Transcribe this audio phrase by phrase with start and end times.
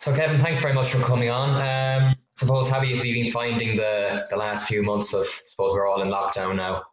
[0.00, 1.50] So, Kevin, thanks very much for coming on.
[1.60, 5.26] Um, suppose how have you been finding the the last few months of?
[5.26, 6.84] I suppose we're all in lockdown now.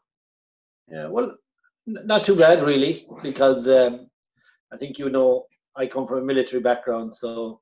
[0.89, 1.37] Yeah, well,
[1.85, 4.09] not too bad really, because um,
[4.73, 5.45] I think you know
[5.77, 7.61] I come from a military background, so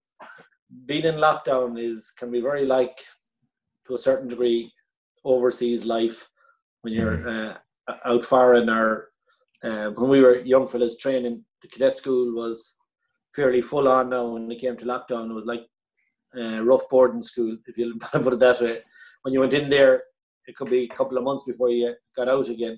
[0.87, 2.97] being in lockdown is can be very like
[3.85, 4.71] to a certain degree
[5.25, 6.27] overseas life
[6.81, 7.55] when you're mm.
[7.87, 9.09] uh, out far in our
[9.63, 12.77] uh, when we were young fellas training the cadet school was
[13.35, 15.29] fairly full on now when it came to lockdown.
[15.29, 15.65] It was like
[16.39, 18.79] uh, rough boarding school if you put it that way.
[19.23, 20.03] When you went in there
[20.47, 22.77] it could be a couple of months before you got out again.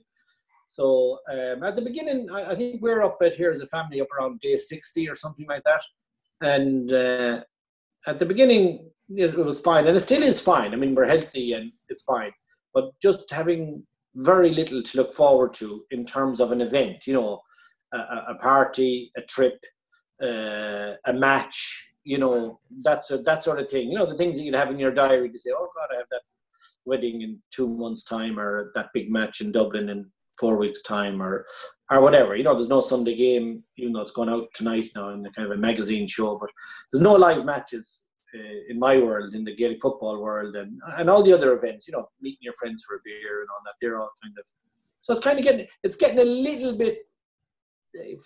[0.66, 4.02] So um, at the beginning I, I, think we're up at here as a family
[4.02, 5.82] up around day 60 or something like that.
[6.41, 7.44] And uh,
[8.05, 10.74] at the beginning it was fine, and it still is fine.
[10.74, 12.32] I mean, we're healthy and it's fine,
[12.74, 13.85] but just having
[14.16, 17.40] very little to look forward to in terms of an event, you know,
[17.94, 17.98] a,
[18.30, 19.58] a party, a trip,
[20.21, 23.89] uh, a match, you know, that's a, that sort of thing.
[23.91, 25.98] You know, the things that you'd have in your diary to say, oh God, I
[25.98, 26.21] have that
[26.85, 30.09] wedding in two months' time, or that big match in Dublin in
[30.40, 31.46] four weeks' time, or
[31.91, 32.35] or whatever.
[32.35, 35.32] You know, there's no Sunday game, even though it's going out tonight now in the
[35.32, 36.49] kind of a magazine show, but
[36.91, 41.09] there's no live matches uh, in my world, in the Gaelic football world, and and
[41.09, 41.87] all the other events.
[41.87, 43.74] You know, meeting your friends for a beer and all that.
[43.81, 44.46] They're all kind of
[45.07, 47.07] so it's kind of getting it's getting a little bit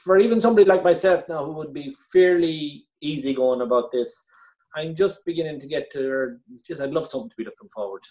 [0.03, 4.27] for even somebody like myself now who would be fairly easy going about this.
[4.75, 8.09] I'm just beginning to get to just I'd love something to be looking forward to.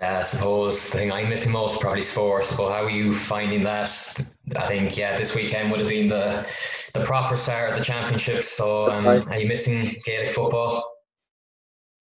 [0.00, 2.54] Yeah, I suppose the thing I'm missing most probably sports.
[2.54, 3.88] But how are you finding that?
[4.56, 6.46] I think yeah, this weekend would have been the
[6.92, 8.42] the proper start of the championship.
[8.42, 10.84] So um, are you missing Gaelic football?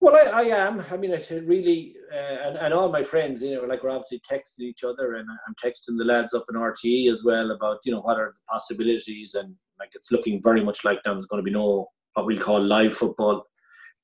[0.05, 0.85] Well, I, I am.
[0.91, 4.21] I mean, it really, uh, and, and all my friends, you know, like we're obviously
[4.31, 7.91] texting each other, and I'm texting the lads up in RTE as well about, you
[7.91, 11.43] know, what are the possibilities, and like it's looking very much like there's going to
[11.43, 13.47] be no what we call live football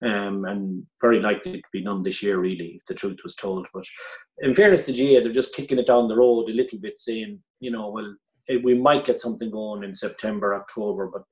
[0.02, 3.68] um, and very likely to be none this year, really, if the truth was told.
[3.72, 3.86] But
[4.40, 7.38] in fairness to GAA, they're just kicking it down the road a little bit, saying,
[7.60, 8.12] you know, well,
[8.50, 11.12] eh, we might get something going in September, October.
[11.14, 11.26] But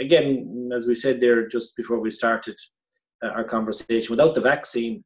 [0.00, 2.56] again, as we said there just before we started
[3.30, 5.04] our conversation, without the vaccine,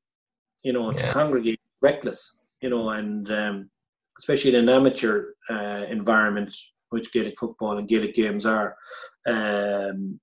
[0.65, 0.99] you know, yeah.
[0.99, 3.71] to congregate, reckless, you know, and um,
[4.19, 6.55] especially in an amateur uh, environment,
[6.91, 8.77] which Gaelic football and Gaelic games are,
[9.27, 10.19] um,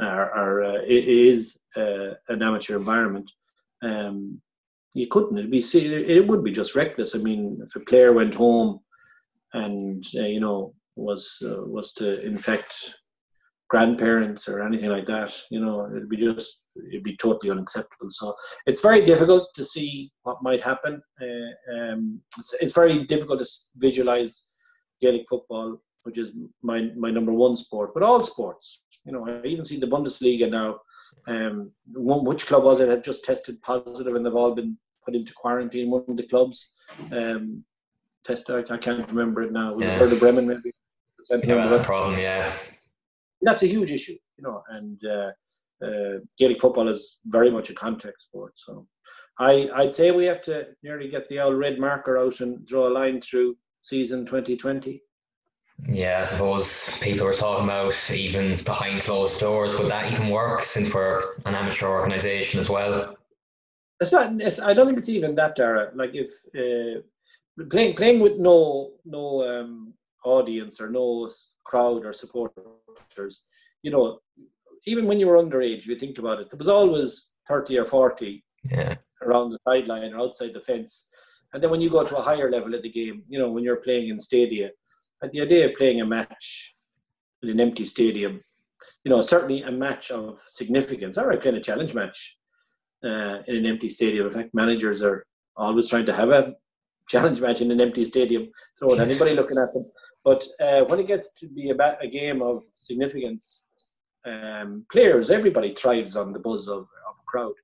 [0.00, 3.30] are, are uh, is uh, an amateur environment.
[3.82, 4.40] Um,
[4.94, 5.36] you couldn't.
[5.36, 7.14] It'd be it would be just reckless.
[7.14, 8.80] I mean, if a player went home
[9.52, 12.96] and uh, you know was uh, was to infect
[13.74, 18.10] grandparents or anything like that, you know, it'd be just it'd be totally unacceptable.
[18.10, 18.34] So
[18.66, 21.02] it's very difficult to see what might happen.
[21.20, 24.44] Uh, um, it's, it's very difficult to visualize
[25.00, 26.32] Gaelic football, which is
[26.62, 30.50] my my number one sport, but all sports you know, I even see the Bundesliga
[30.50, 30.78] now.
[31.26, 35.14] Um, one, which club was it had just tested positive and they've all been put
[35.14, 35.90] into quarantine.
[35.90, 36.74] One of the clubs
[37.12, 37.64] um,
[38.24, 38.70] tested.
[38.70, 39.74] I, I can't remember it now.
[39.74, 39.94] Was yeah.
[39.94, 40.72] it Werder Bremen maybe?
[41.30, 42.18] Yeah, that's the problem.
[42.18, 42.52] Yeah,
[43.44, 45.04] that's a huge issue, you know, and.
[45.04, 45.30] Uh,
[45.84, 48.52] uh, Gaelic football is very much a contact sport.
[48.56, 48.86] So
[49.38, 52.88] I, I'd say we have to nearly get the old red marker out and draw
[52.88, 55.02] a line through season 2020.
[55.88, 59.76] Yeah, I suppose people were talking about even behind closed doors.
[59.76, 63.16] Would that even work since we're an amateur organisation as well?
[64.00, 64.40] It's not.
[64.40, 65.90] It's, I don't think it's even that, Dara.
[65.94, 67.00] Like if uh,
[67.70, 69.94] playing playing with no no um,
[70.24, 71.30] audience or no
[71.64, 73.46] crowd or supporters,
[73.82, 74.18] you know,
[74.86, 77.84] even when you were underage, if you think about it, there was always thirty or
[77.84, 78.94] forty yeah.
[79.22, 81.08] around the sideline or outside the fence.
[81.52, 83.64] And then when you go to a higher level of the game, you know, when
[83.64, 84.70] you're playing in stadia,
[85.22, 86.74] at the idea of playing a match
[87.42, 88.40] in an empty stadium,
[89.04, 92.36] you know, certainly a match of significance, all right, playing a challenge match
[93.04, 94.26] uh, in an empty stadium.
[94.26, 95.24] In fact, managers are
[95.56, 96.54] always trying to have a
[97.08, 98.48] challenge match in an empty stadium,
[98.78, 99.84] throw at anybody looking at them.
[100.24, 103.64] But uh, when it gets to be about a game of significance,
[104.26, 107.54] um, players, everybody thrives on the buzz of, of a crowd.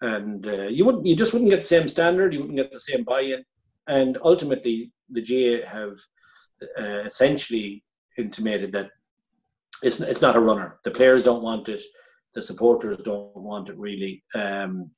[0.00, 2.32] And uh, you wouldn't, you just wouldn't get the same standard.
[2.32, 3.44] You wouldn't get the same buy-in.
[3.88, 5.96] And ultimately, the GAA have
[6.78, 7.84] uh, essentially
[8.16, 8.90] intimated that
[9.82, 10.78] it's it's not a runner.
[10.84, 11.80] The players don't want it.
[12.34, 14.90] The supporters don't want it really, um,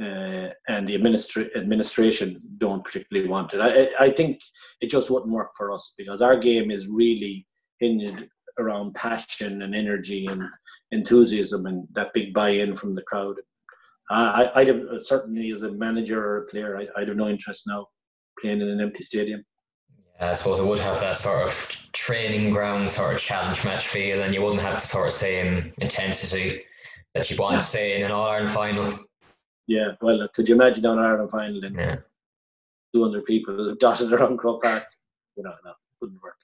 [0.00, 3.60] uh, and the administra- administration don't particularly want it.
[3.60, 4.40] I, I think
[4.80, 7.46] it just wouldn't work for us because our game is really
[7.80, 8.28] hinged
[8.58, 10.42] around passion and energy and
[10.90, 13.36] enthusiasm and that big buy-in from the crowd.
[14.10, 17.64] I, I'd have certainly as a manager or a player, I, I'd have no interest
[17.66, 17.86] now
[18.40, 19.44] playing in an empty stadium.
[20.18, 24.22] I suppose it would have that sort of training ground sort of challenge match feel,
[24.22, 26.62] and you wouldn't have the sort of same intensity
[27.14, 27.58] that you want yeah.
[27.60, 28.98] to say in an All Ireland final.
[29.66, 31.74] Yeah, well, could you imagine on Ireland final then?
[31.74, 31.96] Yeah.
[32.94, 34.84] 200 people dotted around Croke Park?
[35.36, 36.36] You know, no, wouldn't work.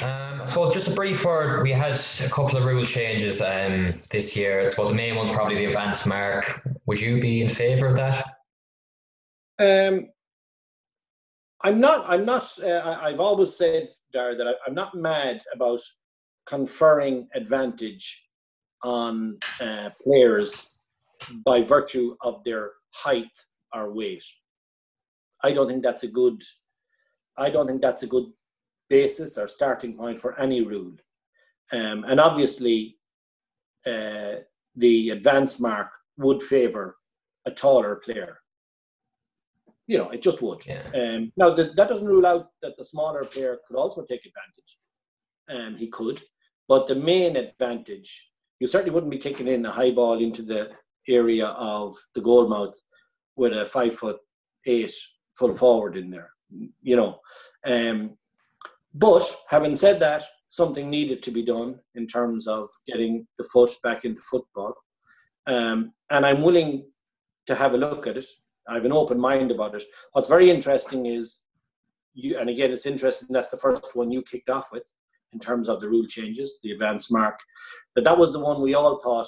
[0.00, 1.62] Um, I suppose just a brief word.
[1.62, 4.60] We had a couple of rule changes um, this year.
[4.60, 6.66] I suppose the main one's probably the advance mark.
[6.86, 8.26] Would you be in favour of that?
[9.60, 10.08] Um,
[11.62, 12.04] I'm not.
[12.08, 12.44] I'm not.
[12.60, 15.80] Uh, I've always said, Dar, that I, I'm not mad about
[16.46, 18.26] conferring advantage
[18.82, 20.73] on uh, players
[21.44, 23.30] by virtue of their height
[23.74, 24.24] or weight.
[25.42, 26.42] I don't think that's a good.
[27.36, 28.26] I don't think that's a good
[28.88, 30.92] basis or starting point for any rule.
[31.72, 32.96] Um, and obviously,
[33.86, 34.36] uh,
[34.76, 36.96] the advance mark would favour
[37.46, 38.38] a taller player.
[39.86, 40.64] You know, it just would.
[40.66, 40.82] Yeah.
[40.94, 44.78] Um, now, the, that doesn't rule out that the smaller player could also take advantage.
[45.48, 46.22] Um, he could.
[46.68, 50.70] But the main advantage, you certainly wouldn't be kicking in a high ball into the
[51.08, 52.74] area of the goal mouth
[53.36, 54.18] with a five foot
[54.66, 54.92] eight
[55.36, 56.30] full forward in there.
[56.82, 57.20] You know,
[57.64, 58.16] um,
[58.94, 63.70] but having said that, something needed to be done in terms of getting the foot
[63.82, 64.74] back into football.
[65.46, 66.86] Um, and I'm willing
[67.46, 68.26] to have a look at it.
[68.68, 69.84] I have an open mind about it.
[70.12, 71.42] What's very interesting is
[72.14, 74.84] you, and again, it's interesting that's the first one you kicked off with
[75.32, 77.38] in terms of the rule changes, the advance mark.
[77.94, 79.26] But that was the one we all thought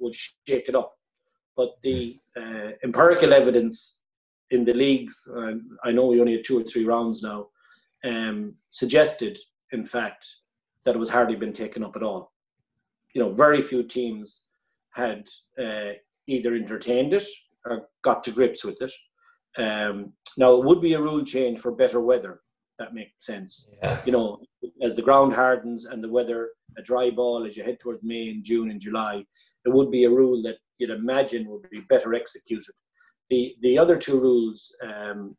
[0.00, 0.97] would shake it up.
[1.58, 4.02] But the uh, empirical evidence
[4.52, 7.48] in the leagues, uh, I know we only had two or three rounds now,
[8.04, 9.36] um, suggested,
[9.72, 10.24] in fact,
[10.84, 12.32] that it was hardly been taken up at all.
[13.12, 14.44] You know, very few teams
[14.94, 15.28] had
[15.58, 15.94] uh,
[16.28, 17.26] either entertained it
[17.64, 18.92] or got to grips with it.
[19.60, 22.40] Um, now, it would be a rule change for better weather.
[22.78, 23.74] That makes sense.
[23.82, 24.00] Yeah.
[24.06, 24.38] You know,
[24.80, 28.30] as the ground hardens and the weather, a dry ball as you head towards May
[28.30, 29.24] and June and July,
[29.64, 32.74] it would be a rule that you'd imagine would be better executed.
[33.28, 35.36] The the other two rules um,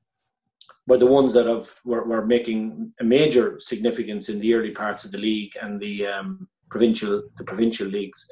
[0.88, 5.06] were the ones that have were, were making a major significance in the early parts
[5.06, 8.26] of the league and the um, provincial the provincial leagues.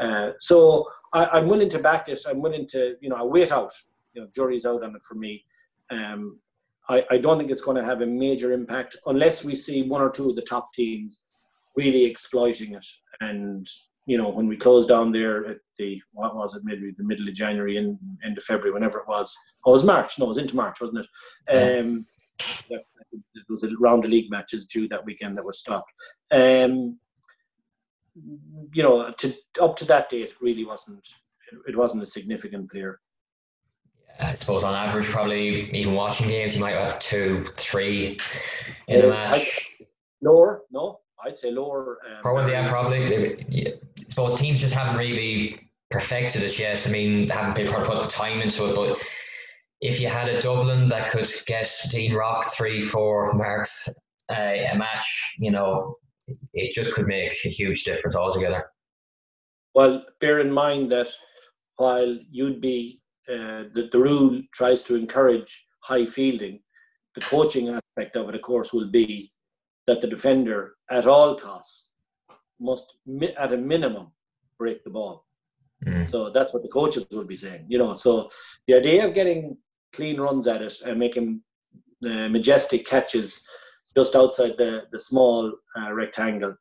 [0.00, 2.20] Uh, so I, am willing to back it.
[2.28, 3.72] I'm willing to you know I wait out.
[4.14, 5.44] You know, jury's out on it for me.
[5.90, 6.38] Um,
[6.88, 10.02] I, I don't think it's going to have a major impact unless we see one
[10.02, 11.22] or two of the top teams
[11.76, 12.86] really exploiting it.
[13.20, 13.66] And
[14.06, 17.28] you know, when we closed down there at the what was it, maybe the middle
[17.28, 19.34] of January and end of February, whenever it was.
[19.64, 20.18] Oh, it was March.
[20.18, 21.06] No, it was into March, wasn't it?
[21.48, 21.80] Yeah.
[21.80, 22.06] Um,
[22.68, 22.80] there
[23.48, 25.92] was a round of league matches due that weekend that were stopped.
[26.30, 26.98] Um,
[28.72, 31.06] you know, to up to that date, really wasn't
[31.66, 33.00] it wasn't a significant player.
[34.20, 38.18] I suppose on average, probably even watching games, you might have two, three
[38.86, 39.74] in a match.
[39.80, 39.86] I,
[40.22, 41.98] lower, no, I'd say lower.
[42.06, 43.44] Um, probably, yeah, probably.
[43.48, 43.70] Yeah.
[44.14, 45.58] Suppose teams just haven't really
[45.90, 46.86] perfected it yet.
[46.86, 48.96] I mean, they haven't been put the time into it, but
[49.80, 53.88] if you had a Dublin that could get Dean Rock three, four marks
[54.30, 55.96] uh, a match, you know,
[56.52, 58.66] it just could make a huge difference altogether.
[59.74, 61.08] Well, bear in mind that
[61.78, 66.60] while you'd be uh, the, the rule tries to encourage high fielding,
[67.16, 69.32] the coaching aspect of it, of course, will be
[69.88, 71.90] that the defender at all costs
[72.60, 72.96] must,
[73.38, 74.12] at a minimum,
[74.58, 75.26] break the ball.
[75.84, 76.08] Mm.
[76.08, 77.92] So that's what the coaches will be saying, you know.
[77.92, 78.30] So
[78.66, 79.56] the idea of getting
[79.92, 81.40] clean runs at it and making
[82.04, 83.46] uh, majestic catches
[83.96, 86.54] just outside the the small uh, rectangle,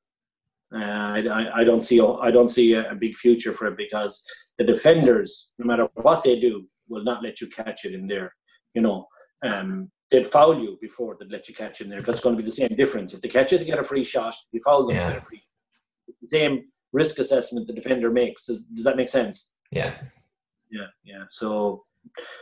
[0.75, 4.23] uh, I, I don't see I don't see a, a big future for it because
[4.57, 8.33] the defenders, no matter what they do, will not let you catch it in there.
[8.73, 9.07] You know,
[9.43, 12.41] um, they'd foul you before they'd let you catch in there because it's going to
[12.41, 13.13] be the same difference.
[13.13, 14.33] If they catch it, they get a free shot.
[14.33, 15.07] If you foul them, yeah.
[15.07, 15.41] they get a free.
[16.07, 18.45] The same risk assessment the defender makes.
[18.47, 19.55] Does, does that make sense?
[19.71, 19.95] Yeah.
[20.71, 21.23] Yeah, yeah.
[21.29, 21.83] So,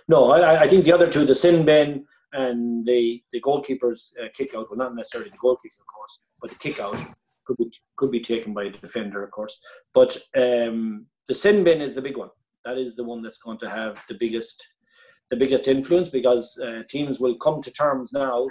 [0.08, 4.28] no, I, I think the other two, the sin bin and the the goalkeeper's uh,
[4.34, 6.98] kick out, well, not necessarily the goalkeeper, of course, but the kick out
[7.46, 9.60] could be could be taken by a defender, of course.
[9.94, 12.30] But um, the sin bin is the big one.
[12.66, 14.66] That is the one that's going to have the biggest
[15.30, 18.48] the biggest influence because uh, teams will come to terms now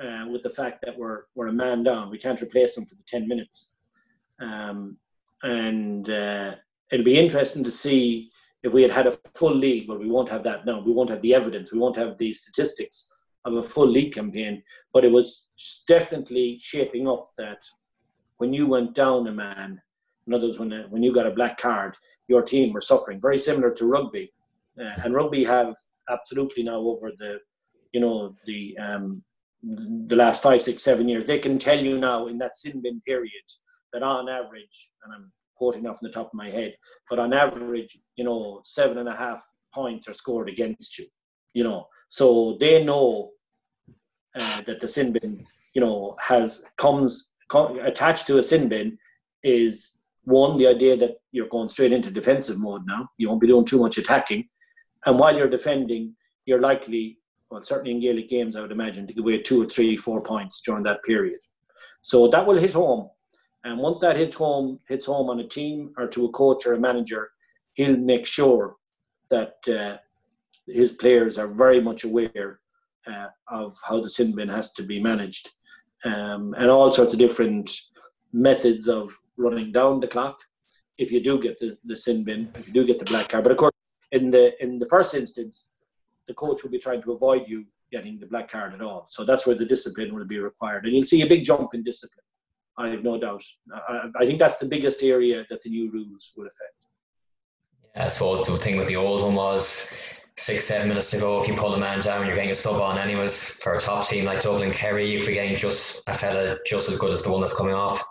[0.00, 2.10] uh, with the fact that we're we're a man down.
[2.10, 3.74] We can't replace them for the ten minutes,
[4.42, 4.96] um,
[5.42, 6.54] and uh,
[6.90, 8.30] it'll be interesting to see
[8.62, 9.86] if we had had a full league.
[9.86, 10.80] But we won't have that now.
[10.80, 11.72] We won't have the evidence.
[11.72, 13.12] We won't have the statistics
[13.44, 14.62] of a full league campaign.
[14.92, 15.50] But it was
[15.88, 17.62] definitely shaping up that
[18.38, 19.80] when you went down a man,
[20.26, 21.96] in other words, when when you got a black card,
[22.28, 23.20] your team were suffering.
[23.20, 24.32] Very similar to rugby,
[24.80, 25.74] uh, and rugby have
[26.08, 27.38] absolutely now over the,
[27.92, 29.22] you know, the um,
[29.62, 31.24] the last five, six, seven years.
[31.24, 33.46] They can tell you now in that sin bin period
[33.92, 36.74] that on average, and I'm quoting off from the top of my head,
[37.08, 41.06] but on average, you know, seven and a half points are scored against you.
[41.54, 43.30] You know, so they know
[44.38, 48.98] uh, that the sin bin, you know, has comes com- attached to a sin bin
[49.42, 53.08] is one the idea that you're going straight into defensive mode now.
[53.18, 54.48] You won't be doing too much attacking,
[55.06, 56.14] and while you're defending,
[56.46, 57.18] you're likely,
[57.50, 60.22] well, certainly in Gaelic games, I would imagine, to give away two or three, four
[60.22, 61.38] points during that period.
[62.02, 63.10] So that will hit home,
[63.64, 66.74] and once that hits home, hits home on a team or to a coach or
[66.74, 67.30] a manager,
[67.74, 68.76] he'll make sure
[69.30, 69.96] that uh,
[70.66, 72.60] his players are very much aware
[73.06, 75.50] uh, of how the sin bin has to be managed,
[76.04, 77.70] um, and all sorts of different
[78.32, 80.40] methods of running down the clock.
[80.98, 83.44] If you do get the, the sin bin, if you do get the black card,
[83.44, 83.72] but of course,
[84.12, 85.68] in the in the first instance,
[86.28, 89.06] the coach will be trying to avoid you getting the black card at all.
[89.08, 91.82] So that's where the discipline will be required, and you'll see a big jump in
[91.82, 92.24] discipline.
[92.78, 93.42] I have no doubt.
[93.88, 96.86] I, I think that's the biggest area that the new rules will affect.
[97.94, 99.90] Yeah, I suppose the thing with the old one was
[100.36, 102.80] six, seven minutes to go, if you pull a man down, you're getting a sub
[102.80, 103.42] on anyways.
[103.42, 106.88] For a top team like Dublin Kerry, you could be getting just a fella just
[106.88, 108.02] as good as the one that's coming off.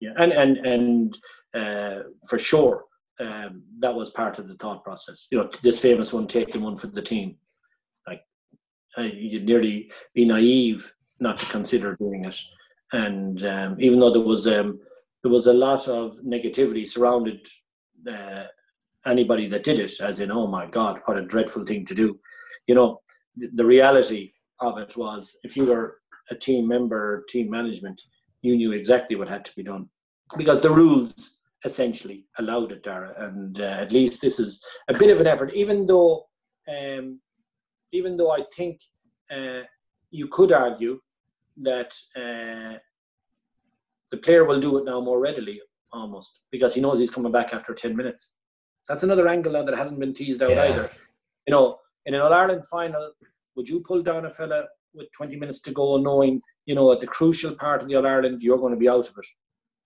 [0.00, 1.18] Yeah, and and and
[1.54, 2.84] uh, for sure,
[3.20, 5.28] um, that was part of the thought process.
[5.30, 7.36] You know, this famous one taking one for the team.
[8.06, 8.22] Like,
[8.98, 12.40] uh, you'd nearly be naive not to consider doing it.
[12.94, 14.78] And um, even though there was um,
[15.22, 17.44] there was a lot of negativity surrounded
[18.08, 18.44] uh,
[19.04, 22.18] anybody that did it, as in, oh my God, what a dreadful thing to do.
[22.68, 23.00] You know,
[23.36, 25.98] the, reality of it was if you were
[26.30, 28.00] a team member, team management,
[28.42, 29.88] you knew exactly what had to be done
[30.36, 33.12] because the rules essentially allowed it, Dara.
[33.18, 36.26] And uh, at least this is a bit of an effort, even though,
[36.68, 37.20] um,
[37.92, 38.80] even though I think
[39.30, 39.62] uh,
[40.10, 41.00] you could argue
[41.62, 42.78] that uh,
[44.10, 45.60] the player will do it now more readily,
[45.92, 48.32] almost because he knows he's coming back after ten minutes.
[48.88, 50.64] That's another angle now that hasn't been teased out yeah.
[50.64, 50.90] either.
[51.46, 53.12] You know, in an All Ireland final,
[53.56, 57.00] would you pull down a fella with 20 minutes to go, knowing you know at
[57.00, 59.26] the crucial part of the All Ireland you're going to be out of it?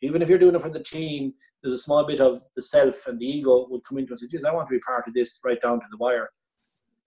[0.00, 3.06] Even if you're doing it for the team, there's a small bit of the self
[3.06, 5.14] and the ego would come into it and say, I want to be part of
[5.14, 6.30] this right down to the wire.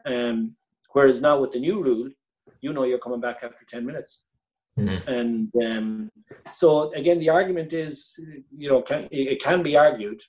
[0.05, 0.55] Um,
[0.91, 2.09] whereas now with the new rule,
[2.59, 4.25] you know you're coming back after 10 minutes.
[4.81, 5.09] Mm-hmm.
[5.09, 6.11] And um,
[6.51, 8.19] so again, the argument is,
[8.55, 10.21] you know, can, it can be argued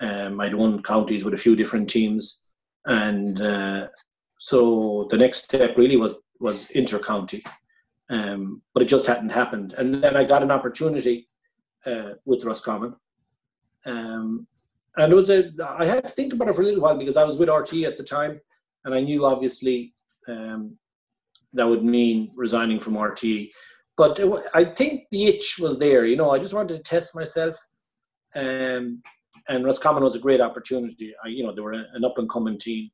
[0.00, 2.42] Um, I'd won counties with a few different teams,
[2.86, 3.88] and uh,
[4.38, 7.44] so the next step really was was inter-county,
[8.10, 9.74] um, but it just hadn't happened.
[9.78, 11.28] And then I got an opportunity
[11.86, 12.96] uh, with Roscommon,
[13.86, 14.46] um,
[14.96, 17.16] and it was a I had to think about it for a little while because
[17.16, 18.40] I was with RT at the time,
[18.84, 19.94] and I knew obviously
[20.28, 20.76] um,
[21.54, 23.22] that would mean resigning from RT.
[23.96, 26.04] But it, I think the itch was there.
[26.04, 27.56] You know, I just wanted to test myself,
[28.34, 29.02] um,
[29.48, 31.14] and Roscommon was a great opportunity.
[31.24, 32.90] I, you know, they were an up and coming team,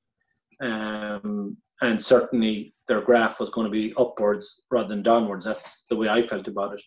[0.61, 5.45] um, and certainly their graph was going to be upwards rather than downwards.
[5.45, 6.83] That's the way I felt about it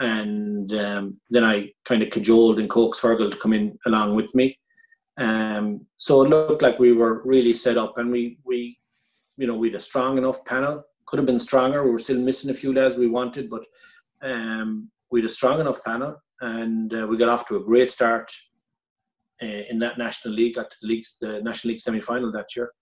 [0.00, 4.34] and um, then I kind of cajoled and coaxed Fergal to come in along with
[4.34, 4.58] me.
[5.18, 8.78] Um, so it looked like we were really set up, and we we
[9.36, 10.84] you know we had a strong enough panel.
[11.06, 11.84] Could have been stronger.
[11.84, 13.64] We were still missing a few lads we wanted, but
[14.22, 17.90] um, we had a strong enough panel, and uh, we got off to a great
[17.90, 18.30] start
[19.40, 20.54] in that national league.
[20.54, 22.72] Got to the league, the national league semi final that year,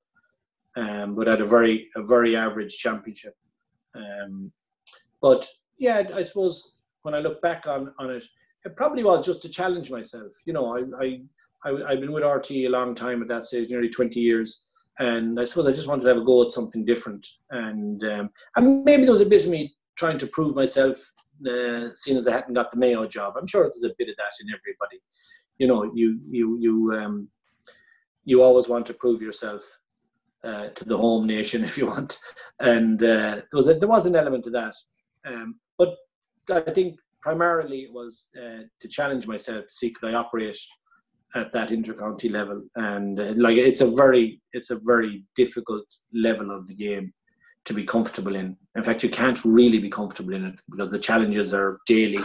[0.76, 3.34] um, but had a very a very average championship.
[3.94, 4.52] Um,
[5.20, 5.46] but
[5.78, 8.24] yeah, I suppose when I look back on, on it,
[8.64, 10.32] it probably was just to challenge myself.
[10.44, 11.20] You know, I,
[11.64, 14.66] I, I, have been with RT a long time at that stage, nearly 20 years.
[14.98, 17.26] And I suppose I just wanted to have a go at something different.
[17.50, 20.96] And, um, and maybe there was a bit of me trying to prove myself,
[21.48, 23.34] uh, seeing as I hadn't got the Mayo job.
[23.38, 25.00] I'm sure there's a bit of that in everybody.
[25.58, 27.28] You know, you, you, you, um,
[28.24, 29.62] you always want to prove yourself
[30.44, 32.18] uh, to the home nation if you want.
[32.60, 34.74] And uh, there, was a, there was an element to that.
[35.24, 35.96] Um, but
[36.50, 40.58] I think primarily it was uh, to challenge myself to see could I operate
[41.34, 42.62] at that intercounty level.
[42.76, 47.12] And uh, like it's a very it's a very difficult level of the game
[47.64, 48.56] to be comfortable in.
[48.76, 52.22] In fact, you can't really be comfortable in it because the challenges are daily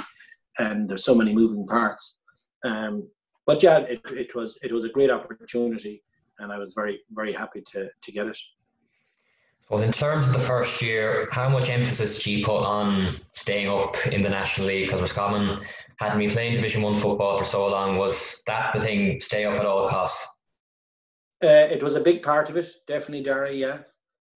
[0.59, 2.19] and there's so many moving parts.
[2.63, 3.09] Um,
[3.45, 6.03] but yeah, it, it was it was a great opportunity,
[6.39, 8.37] and I was very very happy to to get it.
[9.69, 13.69] Well, in terms of the first year, how much emphasis do you put on staying
[13.69, 14.87] up in the National League?
[14.87, 15.61] Because Roscommon
[15.97, 17.97] hadn't been playing Division One football for so long.
[17.97, 19.21] Was that the thing?
[19.21, 20.27] Stay up at all costs.
[21.41, 23.57] Uh, it was a big part of it, definitely, Darry.
[23.57, 23.79] Yeah,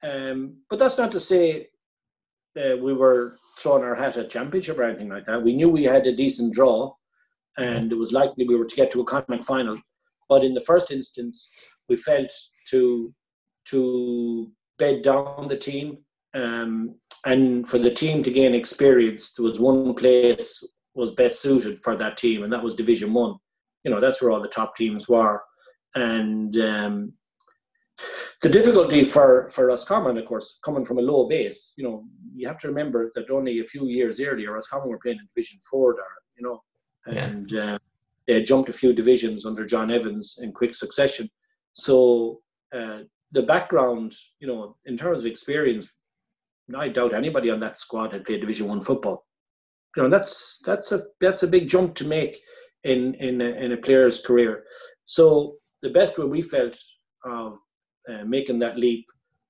[0.04, 1.68] um, but that's not to say
[2.58, 5.44] uh, we were throwing our hat at championship or anything like that.
[5.44, 6.94] We knew we had a decent draw,
[7.58, 9.78] and it was likely we were to get to a Connacht final.
[10.28, 11.50] But in the first instance,
[11.90, 12.32] we felt
[12.70, 13.14] to
[13.66, 15.98] to bed down the team
[16.34, 16.96] um,
[17.26, 19.34] and for the team to gain experience.
[19.34, 23.36] There was one place was best suited for that team, and that was Division One.
[23.84, 25.42] You know, that's where all the top teams were,
[25.96, 27.14] and um,
[28.42, 31.74] the difficulty for for Roscommon, of course, coming from a low base.
[31.78, 35.20] You know, you have to remember that only a few years earlier, Roscommon were playing
[35.20, 36.06] in Division Four there.
[36.38, 36.62] You know,
[37.06, 37.78] and uh,
[38.28, 41.30] they jumped a few divisions under John Evans in quick succession.
[41.74, 42.42] So
[42.74, 45.94] uh, the background, you know, in terms of experience,
[46.76, 49.26] I doubt anybody on that squad had played Division One football.
[49.96, 52.38] You know, that's that's a that's a big jump to make
[52.84, 54.64] in in a, in a player's career.
[55.06, 56.78] So the best way we felt
[57.24, 57.58] of
[58.10, 59.06] uh, making that leap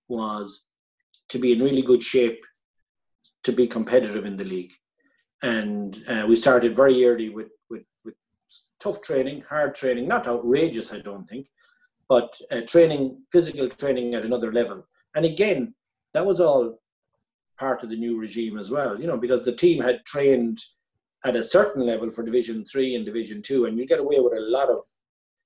[0.08, 0.66] was
[1.30, 2.44] to be in really good shape
[3.44, 4.74] to be competitive in the league
[5.46, 8.16] and uh, we started very early with, with, with
[8.80, 11.46] tough training, hard training, not outrageous, I don't think,
[12.10, 14.84] but uh, training, physical training at another level.
[15.16, 15.76] And again,
[16.16, 16.80] that was all
[17.60, 20.58] part of the new regime as well, you know, because the team had trained
[21.26, 24.34] at a certain level for Division Three and Division Two, and you get away with
[24.34, 24.84] a lot of,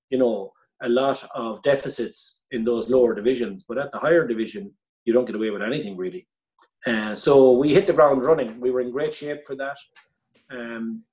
[0.09, 3.65] you know, a lot of deficits in those lower divisions.
[3.67, 4.71] But at the higher division,
[5.03, 6.25] you don't get away with anything really.
[6.85, 8.59] Uh, so we hit the ground running.
[8.59, 9.77] We were in great shape for that.
[10.51, 11.03] Um,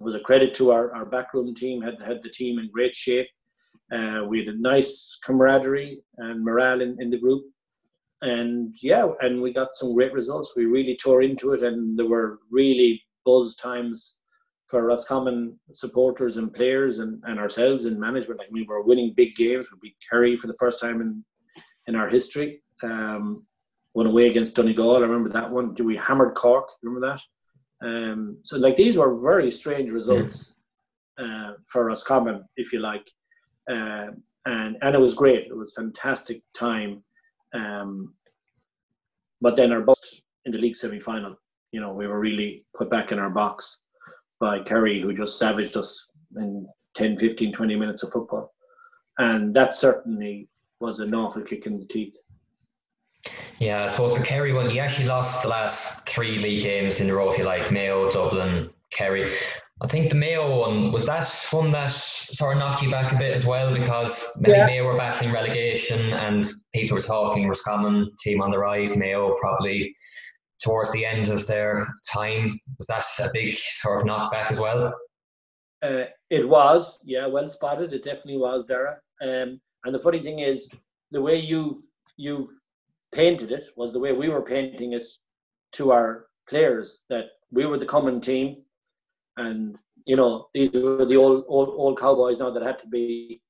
[0.00, 2.94] it was a credit to our, our backroom team, had, had the team in great
[2.94, 3.28] shape.
[3.92, 7.44] Uh, we had a nice camaraderie and morale in, in the group.
[8.22, 10.54] And yeah, and we got some great results.
[10.56, 14.18] We really tore into it, and there were really buzz times
[14.68, 18.40] for Roscommon supporters and players and, and ourselves in management.
[18.40, 19.70] Like we were winning big games.
[19.70, 21.24] We beat Kerry for the first time in
[21.86, 22.62] in our history.
[22.82, 23.46] Um,
[23.96, 24.96] won away against Donegal.
[24.96, 25.72] I remember that one.
[25.72, 26.68] Do we hammered Cork.
[26.82, 27.20] Remember that?
[27.86, 30.56] Um, so like these were very strange results
[31.18, 33.10] uh, for Roscommon, if you like,
[33.70, 34.08] uh,
[34.44, 35.46] and and it was great.
[35.46, 37.02] It was fantastic time.
[37.54, 38.14] Um,
[39.40, 41.34] but then our box in the league semi final,
[41.72, 43.78] you know, we were really put back in our box
[44.40, 46.06] by Kerry, who just savaged us
[46.36, 48.52] in 10, 15, 20 minutes of football.
[49.18, 50.48] And that certainly
[50.80, 52.18] was an awful kick in the teeth.
[53.58, 57.10] Yeah, I suppose the Kerry one, he actually lost the last three league games in
[57.10, 59.32] a row, if you like Mayo, Dublin, Kerry.
[59.82, 63.18] I think the Mayo one was that one that sort of knocked you back a
[63.18, 64.66] bit as well because yeah.
[64.66, 69.94] Mayo were battling relegation and people were talking Roscommon team on the rise, Mayo probably
[70.62, 72.58] towards the end of their time.
[72.78, 74.94] Was that a big sort of knockback as well?
[75.82, 77.92] Uh, it was, yeah, well spotted.
[77.92, 78.98] It definitely was, Dara.
[79.20, 80.70] Um, and the funny thing is,
[81.10, 81.78] the way you've
[82.16, 82.50] you've
[83.16, 85.04] painted it was the way we were painting it
[85.72, 88.56] to our players that we were the common team.
[89.38, 93.40] And you know these were the old old old cowboys now that had to be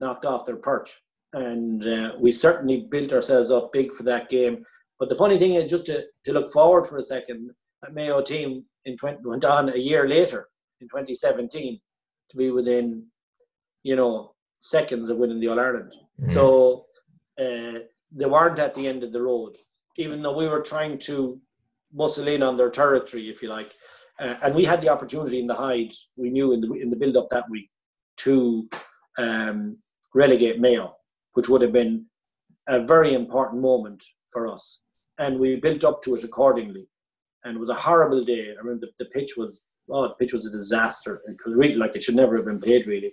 [0.00, 0.90] knocked off their perch.
[1.34, 4.64] And uh, we certainly built ourselves up big for that game.
[4.98, 7.50] But the funny thing is just to, to look forward for a second
[7.82, 10.48] that mayo team in 20, went on a year later
[10.80, 11.80] in 2017
[12.30, 13.04] to be within
[13.82, 16.30] you know seconds of winning the all-ireland mm-hmm.
[16.30, 16.86] so
[18.14, 19.54] they weren't at the end of the road,
[19.96, 21.40] even though we were trying to
[21.92, 23.74] muscle in on their territory, if you like.
[24.18, 26.96] Uh, and we had the opportunity in the hides, we knew in the in the
[26.96, 27.68] build up that week,
[28.18, 28.68] to
[29.18, 29.76] um,
[30.14, 30.94] relegate Mayo,
[31.34, 32.06] which would have been
[32.68, 34.82] a very important moment for us.
[35.18, 36.86] and we built up to it accordingly.
[37.44, 38.44] And it was a horrible day.
[38.50, 41.20] I remember the, the pitch was oh, the pitch was a disaster.
[41.26, 43.12] It was really like it should never have been played really.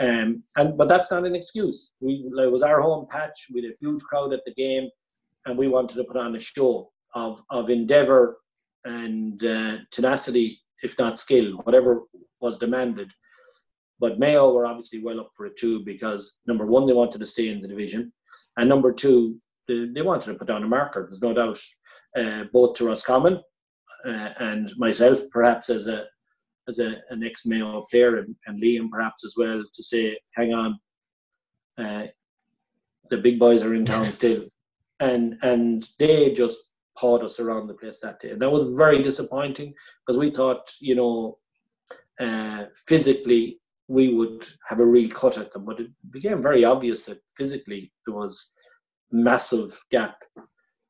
[0.00, 1.94] Um, and but that's not an excuse.
[2.00, 3.46] We it was our home patch.
[3.52, 4.88] We had a huge crowd at the game,
[5.46, 8.38] and we wanted to put on a show of of endeavour
[8.84, 12.02] and uh, tenacity, if not skill, whatever
[12.40, 13.10] was demanded.
[13.98, 17.26] But Mayo were obviously well up for it too because number one, they wanted to
[17.26, 18.12] stay in the division,
[18.56, 21.06] and number two, they, they wanted to put down a marker.
[21.08, 21.60] There's no doubt,
[22.16, 23.40] uh, both to Roscommon
[24.06, 26.06] uh, and myself, perhaps as a
[26.68, 30.52] as a, an ex Mayo player, and, and, Liam perhaps as well, to say, hang
[30.52, 30.78] on,
[31.78, 32.04] uh,
[33.10, 34.42] the big boys are in town still,
[35.00, 36.58] and and they just
[36.98, 38.30] pawed us around the place that day.
[38.30, 39.72] And that was very disappointing
[40.04, 41.38] because we thought, you know,
[42.20, 47.04] uh, physically we would have a real cut at them, but it became very obvious
[47.04, 48.50] that physically there was
[49.10, 50.22] massive gap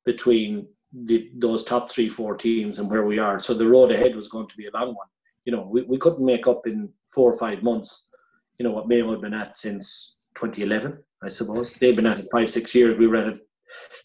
[0.05, 3.39] between the, those top three, four teams and where we are.
[3.39, 5.07] So the road ahead was going to be a long one.
[5.49, 8.11] You know, we, we couldn't make up in four or five months,
[8.59, 11.73] you know, what Mayo had been at since 2011, I suppose.
[11.73, 12.97] They've been at it five, six years.
[12.97, 13.41] We were at it,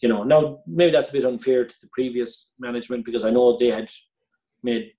[0.01, 0.23] you know.
[0.23, 3.89] Now, maybe that's a bit unfair to the previous management because I know they had
[4.63, 4.93] made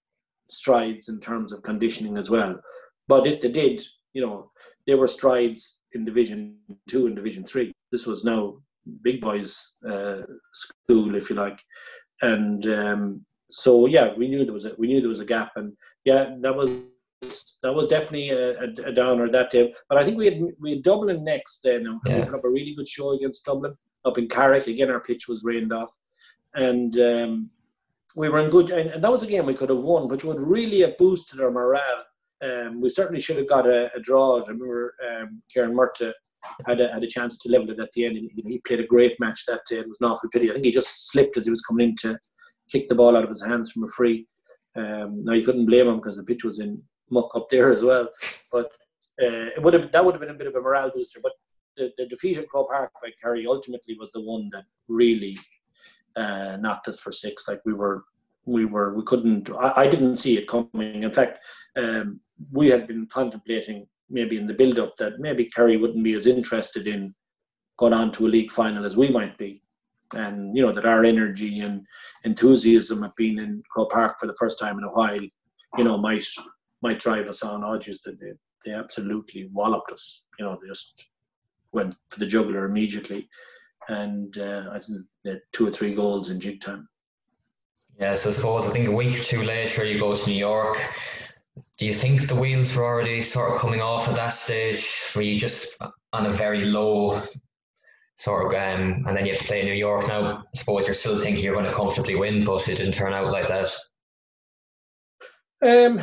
[0.50, 2.60] strides in terms of conditioning as well.
[3.08, 3.80] But if they did,
[4.12, 4.50] you know,
[4.86, 6.58] there were strides in Division
[6.90, 7.72] Two and Division Three.
[7.90, 8.58] This was now
[9.00, 10.18] big boys uh,
[10.52, 11.58] school, if you like,
[12.20, 15.52] and um, so yeah, we knew there was a we knew there was a gap,
[15.54, 16.70] and yeah, that was
[17.62, 19.72] that was definitely a, a, a downer that day.
[19.88, 22.18] But I think we had we had Dublin next then, and yeah.
[22.18, 23.72] we put up a really good show against Dublin
[24.04, 24.66] up in Carrick.
[24.66, 25.96] Again, our pitch was rained off,
[26.56, 27.48] and um,
[28.16, 28.70] we were in good.
[28.70, 31.40] And, and, that was a game we could have won, which would really have boosted
[31.40, 32.04] our morale.
[32.42, 34.38] Um, we certainly should have got a, a draw.
[34.38, 36.12] I remember um, Ciaráin Murtagh
[36.66, 38.16] had a, had a chance to level it at the end.
[38.16, 39.76] He, he played a great match that day.
[39.76, 40.50] It was an awful pity.
[40.50, 42.18] I think he just slipped as he was coming in
[42.74, 44.26] to kick the ball out of his hands from a free.
[44.76, 47.82] Um, now you couldn't blame him because the pitch was in muck up there as
[47.82, 48.08] well.
[48.50, 48.66] But
[49.22, 51.20] uh, it would have that would have been a bit of a morale booster.
[51.22, 51.32] But
[51.76, 55.38] the, the defeat at Croke Park by Kerry ultimately was the one that really
[56.16, 57.48] uh, knocked us for six.
[57.48, 58.02] Like we were,
[58.44, 59.50] we were, we couldn't.
[59.50, 61.02] I, I didn't see it coming.
[61.02, 61.38] In fact,
[61.76, 62.20] um,
[62.52, 66.86] we had been contemplating maybe in the build-up that maybe Kerry wouldn't be as interested
[66.86, 67.14] in
[67.78, 69.63] going on to a league final as we might be.
[70.14, 71.84] And you know that our energy and
[72.24, 75.96] enthusiasm of being in Croke Park for the first time in a while, you know,
[75.96, 76.24] might
[76.82, 77.64] might drive us on.
[77.64, 78.32] Oh, that they,
[78.64, 80.26] they absolutely walloped us.
[80.38, 81.10] You know, they just
[81.72, 83.28] went for the jugular immediately,
[83.88, 86.88] and uh, I think they had two or three goals in jig time.
[87.98, 90.76] Yes, I suppose I think a week or two later you go to New York
[91.78, 94.88] do you think the wheels were already sort of coming off at that stage?
[95.14, 95.76] Were you just
[96.12, 97.22] on a very low
[98.16, 100.38] sort of um, and then you have to play in New York now?
[100.38, 103.32] I suppose you're still thinking you're going to comfortably win, but it didn't turn out
[103.32, 103.70] like that.
[105.62, 106.00] Um,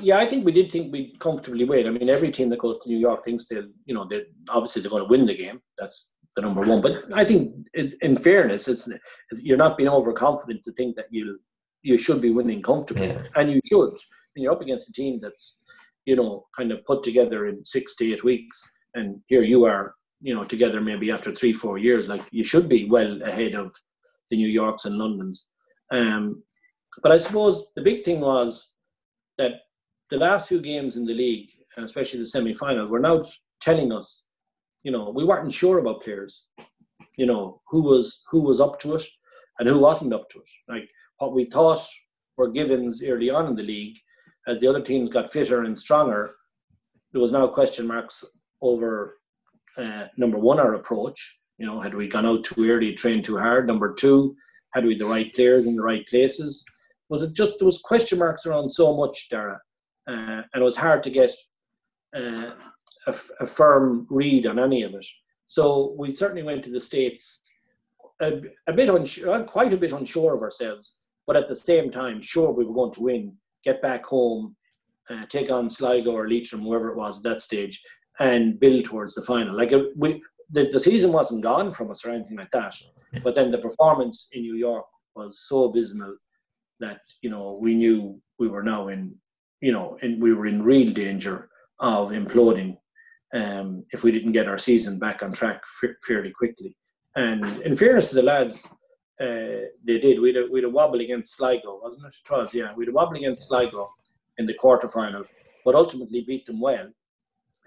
[0.00, 1.86] yeah, I think we did think we'd comfortably win.
[1.86, 4.82] I mean, every team that goes to New York thinks they'll, you know, they obviously
[4.82, 5.60] they're going to win the game.
[5.78, 6.80] That's the number one.
[6.80, 8.88] But I think, in fairness, it's,
[9.30, 11.38] it's you're not being overconfident to think that you
[11.82, 13.22] you should be winning comfortably, yeah.
[13.36, 13.96] and you should
[14.42, 15.60] you're up against a team that's,
[16.06, 18.62] you know, kind of put together in six to eight weeks,
[18.94, 22.08] and here you are, you know, together maybe after three, four years.
[22.08, 23.72] Like you should be well ahead of
[24.30, 25.48] the New Yorks and Londons.
[25.90, 26.42] Um,
[27.02, 28.74] but I suppose the big thing was
[29.38, 29.52] that
[30.10, 33.22] the last few games in the league, and especially the semi-final, were now
[33.60, 34.24] telling us,
[34.84, 36.48] you know, we weren't sure about players.
[37.16, 39.04] You know, who was who was up to it
[39.58, 40.50] and who wasn't up to it.
[40.68, 41.84] Like what we thought
[42.36, 43.96] were givens early on in the league
[44.46, 46.36] as the other teams got fitter and stronger,
[47.12, 48.24] there was now question marks
[48.62, 49.17] over
[49.78, 51.38] uh, number one, our approach.
[51.58, 53.66] You know, had we gone out too early, trained too hard?
[53.66, 54.36] Number two,
[54.74, 56.64] had we the right players in the right places?
[57.08, 59.58] Was it just there was question marks around so much, Dara,
[60.08, 61.32] uh, and it was hard to get
[62.16, 62.52] uh,
[63.06, 65.06] a, a, firm read on any of it.
[65.46, 67.40] So we certainly went to the states
[68.20, 72.20] a, a bit unsure, quite a bit unsure of ourselves, but at the same time,
[72.20, 74.56] sure we were going to win get back home,
[75.10, 77.82] uh, take on Sligo or Leitrim, whoever it was at that stage,
[78.20, 79.56] and build towards the final.
[79.56, 82.74] Like we, the, the season wasn't gone from us or anything like that,
[83.22, 86.16] but then the performance in New York was so abysmal
[86.80, 89.14] that you know we knew we were now in,
[89.60, 91.48] you know, and we were in real danger
[91.80, 92.76] of imploding
[93.34, 96.76] um, if we didn't get our season back on track f- fairly quickly.
[97.16, 98.66] And in fairness to the lads,
[99.20, 100.20] uh, they did.
[100.20, 102.14] We had, a, we had a wobble against Sligo, wasn't it?
[102.14, 102.72] It was, yeah.
[102.76, 103.90] We had a wobble against Sligo
[104.38, 105.24] in the quarter final,
[105.64, 106.88] but ultimately beat them well.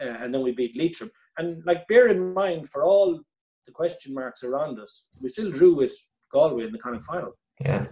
[0.02, 1.12] Uh, and then we beat Leitrim.
[1.38, 3.22] And like, bear in mind, for all
[3.66, 5.94] the question marks around us, we still drew with
[6.32, 7.34] Galway in the Connacht final.
[7.60, 7.86] Yeah.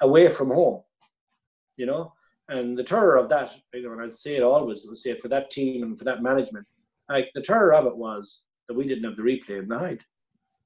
[0.00, 0.82] Away from home,
[1.76, 2.12] you know,
[2.48, 5.10] and the terror of that, you know, and I'd say it always, I would say
[5.10, 6.66] it for that team and for that management,
[7.08, 10.02] like the terror of it was that we didn't have the replay in the Hyde.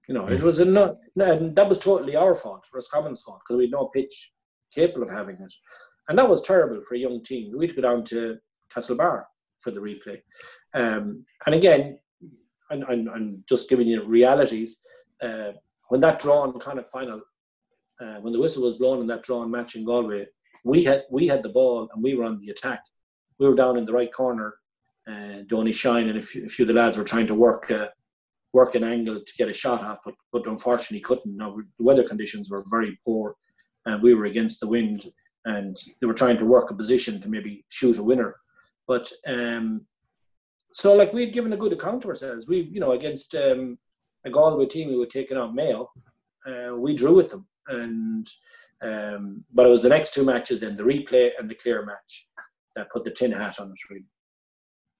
[0.09, 0.45] You know, it mm.
[0.45, 3.87] was a not, and that was totally our fault, Roscommon's fault, because we had no
[3.88, 4.33] pitch
[4.75, 5.53] capable of having it.
[6.09, 7.57] And that was terrible for a young team.
[7.57, 8.38] We'd go down to
[8.75, 9.25] Castlebar
[9.61, 10.20] for the replay.
[10.75, 11.99] Um, and again,
[12.70, 14.79] I'm, just giving you realities.
[15.23, 15.53] Uh,
[15.88, 17.20] when that drawn Connacht final,
[18.01, 20.27] uh, when the whistle was blown in that drawn match in Galway,
[20.64, 22.85] we had we had the ball and we were on the attack.
[23.38, 24.55] We were down in the right corner.
[25.11, 27.70] Uh, Donny Shine and a few, a few, of the lads were trying to work
[27.70, 27.88] uh,
[28.53, 31.37] work an angle to get a shot off, but, but unfortunately couldn't.
[31.37, 33.37] Now, the weather conditions were very poor,
[33.87, 35.11] and we were against the wind,
[35.44, 38.37] and they were trying to work a position to maybe shoot a winner.
[38.90, 39.83] But um,
[40.72, 42.48] so, like we had given a good account of ourselves.
[42.48, 43.79] We, you know, against um,
[44.24, 45.88] a Galway team who had taken out Mayo,
[46.44, 48.26] uh, we drew with them, and
[48.83, 52.26] um, but it was the next two matches, then the replay and the Clare match,
[52.74, 54.07] that put the tin hat on us really.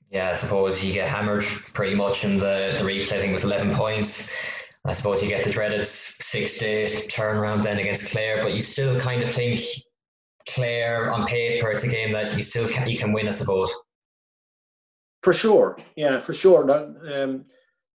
[0.09, 1.43] Yeah, I suppose you get hammered
[1.75, 3.15] pretty much in the, the replay.
[3.15, 4.31] I think was 11 points.
[4.85, 9.01] I suppose you get the dreaded six day turnaround then against Clare, but you still
[9.01, 9.59] kind of think
[10.49, 13.75] Clare on paper it's a game that you still can you can win, I suppose.
[15.23, 16.71] For sure, yeah, for sure.
[17.13, 17.45] Um,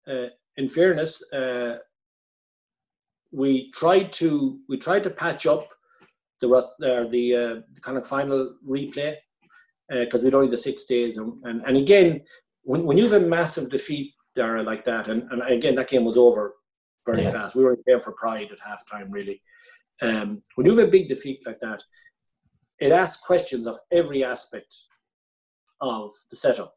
[0.07, 1.77] uh, in fairness, uh,
[3.31, 5.69] we tried to we tried to patch up
[6.41, 9.15] the uh, the, uh, the Connacht final replay
[9.89, 11.17] because uh, we'd only the six days.
[11.17, 12.21] And, and, and again,
[12.63, 16.05] when, when you have a massive defeat, Dara, like that, and, and again, that game
[16.05, 16.55] was over
[17.05, 17.31] very yeah.
[17.31, 17.55] fast.
[17.55, 19.41] We were in for pride at halftime, really.
[20.01, 21.83] Um, when you have a big defeat like that,
[22.79, 24.75] it asks questions of every aspect
[25.81, 26.73] of the setup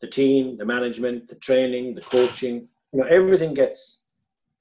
[0.00, 2.68] the team, the management, the training, the coaching.
[2.92, 4.06] You know, everything gets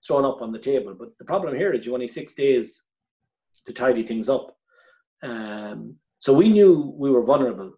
[0.06, 0.94] thrown up on the table.
[0.98, 2.86] But the problem here is you only six days
[3.66, 4.56] to tidy things up.
[5.24, 7.74] Um, so we knew we were vulnerable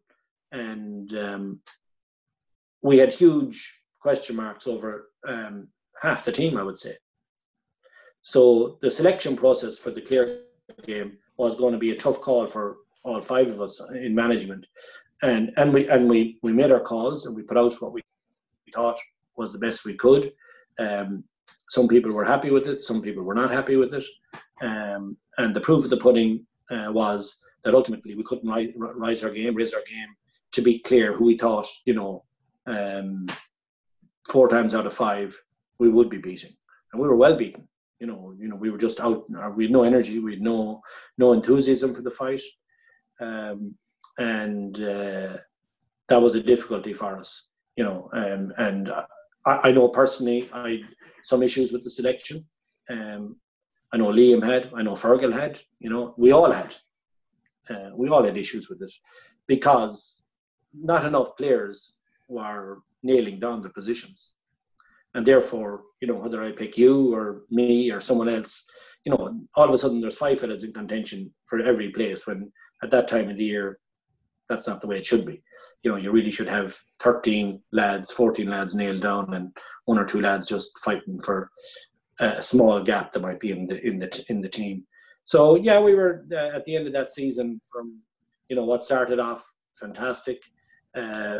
[0.51, 1.59] and um,
[2.81, 5.67] we had huge question marks over um,
[6.01, 6.95] half the team, I would say.
[8.23, 10.41] So the selection process for the Clare
[10.85, 14.65] game was going to be a tough call for all five of us in management,
[15.21, 18.01] and and we and we we made our calls and we put out what we
[18.73, 18.97] thought
[19.37, 20.31] was the best we could.
[20.79, 21.23] Um,
[21.69, 24.03] some people were happy with it, some people were not happy with it,
[24.61, 29.29] um, and the proof of the pudding uh, was that ultimately we couldn't rise our
[29.29, 30.09] game, raise our game
[30.51, 32.23] to be clear who we thought, you know,
[32.67, 33.25] um,
[34.27, 35.39] four times out of five
[35.79, 36.53] we would be beating,
[36.91, 37.67] and we were well beaten.
[37.99, 39.25] You know, you know, we were just out.
[39.55, 40.19] We had no energy.
[40.19, 40.81] We had no
[41.17, 42.41] no enthusiasm for the fight,
[43.19, 43.75] um,
[44.17, 45.37] and uh,
[46.07, 47.47] that was a difficulty for us.
[47.75, 48.91] You know, um, and
[49.45, 50.81] I, I, know personally I
[51.23, 52.45] some issues with the selection.
[52.89, 53.37] Um,
[53.93, 54.71] I know Liam had.
[54.75, 55.59] I know Fergal had.
[55.79, 56.75] You know, we all had.
[57.69, 58.91] Uh, we all had issues with it
[59.47, 60.23] because
[60.73, 64.33] not enough players were nailing down their positions.
[65.13, 68.65] And therefore, you know, whether I pick you or me or someone else,
[69.05, 72.51] you know, all of a sudden there's five fellas in contention for every place when
[72.83, 73.79] at that time of the year,
[74.51, 75.41] that's not the way it should be.
[75.81, 80.03] You know, you really should have 13 lads, 14 lads nailed down and one or
[80.03, 81.49] two lads just fighting for
[82.19, 84.83] a small gap that might be in the in the in the team.
[85.23, 87.99] So yeah, we were uh, at the end of that season from
[88.49, 89.41] you know what started off
[89.73, 90.41] fantastic
[90.95, 91.39] uh,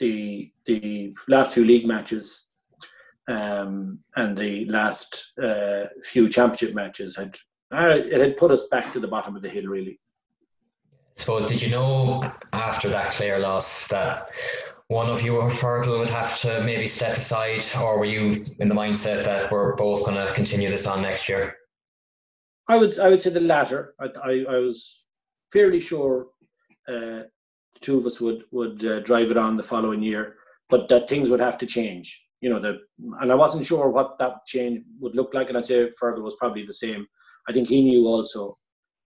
[0.00, 2.48] the the last few league matches
[3.28, 7.36] um, and the last uh, few championship matches had
[7.72, 10.00] uh, it had put us back to the bottom of the hill really.
[11.18, 14.30] Suppose did you know after that Clare loss that
[14.86, 18.68] one of you or Fergal would have to maybe step aside, or were you in
[18.68, 21.56] the mindset that we're both going to continue this on next year?
[22.68, 23.94] I would I would say the latter.
[24.00, 25.06] I I, I was
[25.52, 26.28] fairly sure
[26.88, 27.24] uh,
[27.74, 30.36] the two of us would would uh, drive it on the following year,
[30.70, 32.24] but that things would have to change.
[32.40, 32.78] You know, the
[33.20, 36.36] and I wasn't sure what that change would look like, and I'd say Fergal was
[36.36, 37.06] probably the same.
[37.48, 38.56] I think he knew also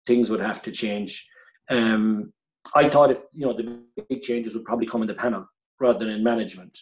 [0.06, 1.28] things would have to change.
[1.70, 2.32] Um,
[2.74, 5.46] I thought if you know the big changes would probably come in the panel
[5.80, 6.76] rather than in management,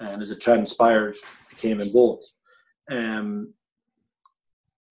[0.00, 1.14] and as it transpired,
[1.50, 2.22] it came in both.
[2.90, 3.52] Um,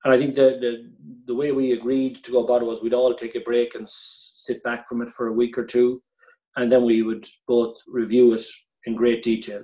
[0.03, 0.91] and I think the, the
[1.25, 3.83] the way we agreed to go about it was we'd all take a break and
[3.83, 6.01] s- sit back from it for a week or two,
[6.55, 8.43] and then we would both review it
[8.85, 9.63] in great detail.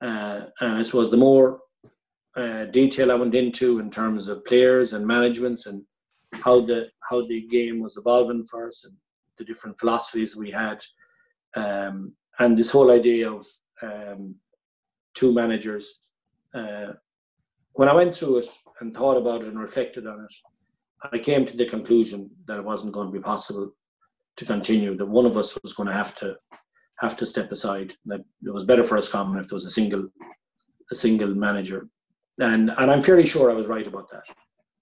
[0.00, 1.60] Uh, and I suppose the more
[2.36, 5.82] uh, detail I went into in terms of players and managements and
[6.42, 8.94] how the how the game was evolving for us and
[9.38, 10.82] the different philosophies we had,
[11.56, 13.46] um, and this whole idea of
[13.82, 14.34] um,
[15.14, 16.00] two managers.
[16.54, 16.92] Uh,
[17.72, 18.48] when I went through it
[18.80, 20.32] and thought about it and reflected on it,
[21.12, 23.72] I came to the conclusion that it wasn't going to be possible
[24.36, 24.96] to continue.
[24.96, 26.36] That one of us was going to have to
[27.00, 27.94] have to step aside.
[28.06, 30.08] That it was better for Roscommon if there was a single
[30.90, 31.88] a single manager,
[32.38, 34.24] and and I'm fairly sure I was right about that.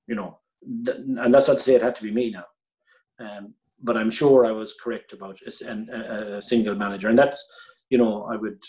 [0.07, 2.45] You know, and that's not to say it had to be me now,
[3.19, 7.45] um, but I'm sure I was correct about a, a, single manager, and that's
[7.91, 8.63] you know I would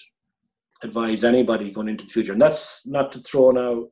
[0.82, 3.88] advise anybody going into the future, and that's not to throw now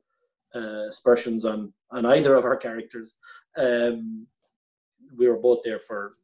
[0.54, 3.16] uh, aspersions on on either of our characters.
[3.56, 4.26] Um,
[5.16, 6.14] we were both there for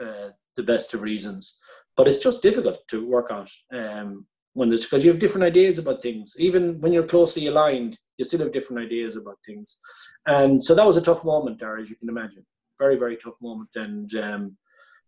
[0.00, 1.58] uh, the best of reasons,
[1.96, 5.78] but it's just difficult to work out um, when there's because you have different ideas
[5.78, 6.34] about things.
[6.38, 9.78] Even when you're closely aligned, you still have different ideas about things,
[10.26, 12.44] and so that was a tough moment, there, as you can imagine.
[12.78, 14.56] Very very tough moment, and um,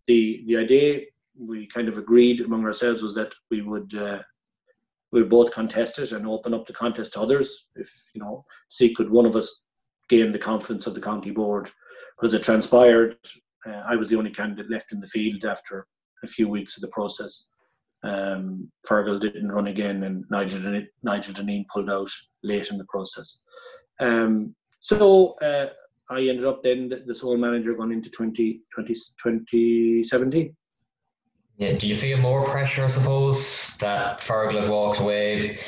[0.06, 1.02] the the idea
[1.38, 4.20] we kind of agreed among ourselves was that we would uh,
[5.12, 7.68] we both contest it and open up the contest to others.
[7.76, 9.62] If you know, see could one of us
[10.08, 11.70] gain the confidence of the county board.
[12.18, 13.16] But as it transpired,
[13.66, 15.86] uh, I was the only candidate left in the field after
[16.22, 17.48] a few weeks of the process.
[18.02, 22.08] Um, Fergal didn't run again, and Nigel Nigel Dineen pulled out
[22.42, 23.40] late in the process.
[23.98, 25.66] Um, so uh,
[26.08, 30.56] I ended up then the sole manager going into 20, 20, 2017.
[31.58, 35.58] Yeah, do you feel more pressure, I suppose, that Fergal walks away?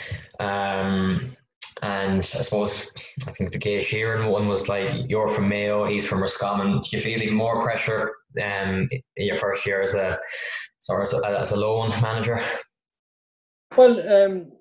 [0.40, 1.36] Um,
[1.82, 2.88] and I suppose
[3.28, 6.80] I think the Gay Sheeran one was like you're from Mayo, he's from Roscommon.
[6.80, 10.18] Do you feel even more pressure um, in your first year as a
[10.82, 12.40] sorry as a, as a loan manager?
[13.76, 14.52] Well, um,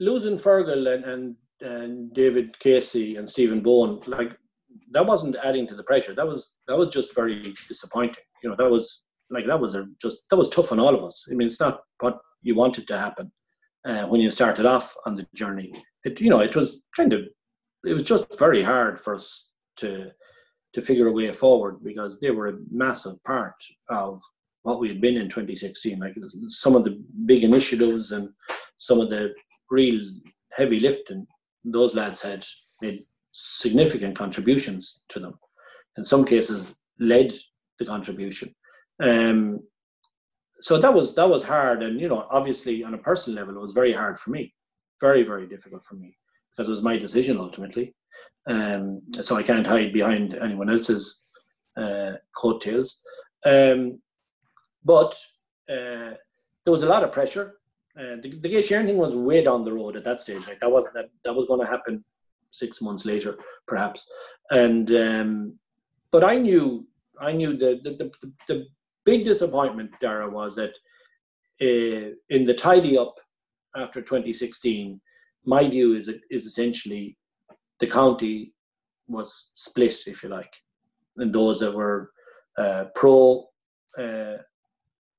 [0.00, 4.36] losing Fergal and, and and David Casey and Stephen Bowen, like
[4.90, 6.14] that wasn't adding to the pressure.
[6.14, 8.24] That was that was just very disappointing.
[8.42, 11.04] You know, that was like that was a, just that was tough on all of
[11.04, 11.24] us.
[11.30, 13.32] I mean, it's not what you wanted to happen
[13.86, 15.72] uh, when you started off on the journey.
[16.04, 17.20] It you know it was kind of
[17.84, 20.10] it was just very hard for us to
[20.74, 23.54] to figure a way forward because they were a massive part
[23.88, 24.20] of
[24.66, 26.00] what we had been in 2016.
[26.00, 26.14] Like
[26.48, 28.28] some of the big initiatives and
[28.76, 29.32] some of the
[29.70, 30.00] real
[30.52, 31.24] heavy lifting,
[31.64, 32.44] those lads had
[32.82, 32.98] made
[33.30, 35.34] significant contributions to them.
[35.96, 37.32] In some cases, led
[37.78, 38.52] the contribution.
[39.00, 39.60] Um,
[40.60, 43.62] so that was that was hard, and you know, obviously on a personal level, it
[43.62, 44.52] was very hard for me,
[45.00, 46.16] very very difficult for me
[46.50, 47.94] because it was my decision ultimately.
[48.48, 51.24] Um, so I can't hide behind anyone else's
[51.76, 53.00] uh, coattails.
[53.44, 54.00] Um,
[54.86, 55.12] but
[55.68, 56.14] uh,
[56.64, 57.56] there was a lot of pressure.
[57.98, 60.46] Uh, the, the Gay Sheeran thing was way down the road at that stage.
[60.46, 62.04] Like that wasn't that that was going to happen
[62.50, 64.06] six months later, perhaps.
[64.50, 65.58] And um,
[66.12, 66.86] but I knew
[67.20, 68.66] I knew the the, the, the
[69.04, 70.74] big disappointment, Dara, was that
[71.60, 73.14] uh, in the tidy up
[73.74, 75.00] after 2016,
[75.44, 77.16] my view is is essentially
[77.80, 78.52] the county
[79.08, 80.54] was split, if you like,
[81.16, 82.10] and those that were
[82.58, 83.46] uh, pro
[83.98, 84.36] uh,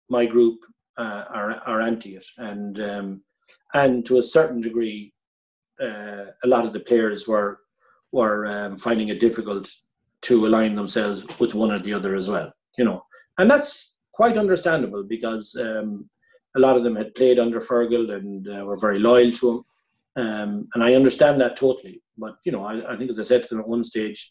[0.10, 0.60] my group
[0.98, 3.22] uh, are are anti it, and um,
[3.74, 5.14] and to a certain degree,
[5.82, 7.60] uh, a lot of the players were
[8.12, 9.70] were um, finding it difficult
[10.22, 12.52] to align themselves with one or the other as well.
[12.78, 13.04] You know,
[13.38, 16.10] and that's quite understandable because um,
[16.56, 19.64] a lot of them had played under Fergal and uh, were very loyal to him.
[20.24, 22.02] Um, and I understand that totally.
[22.18, 24.30] But, you know, I, I, think as I said to them at one stage,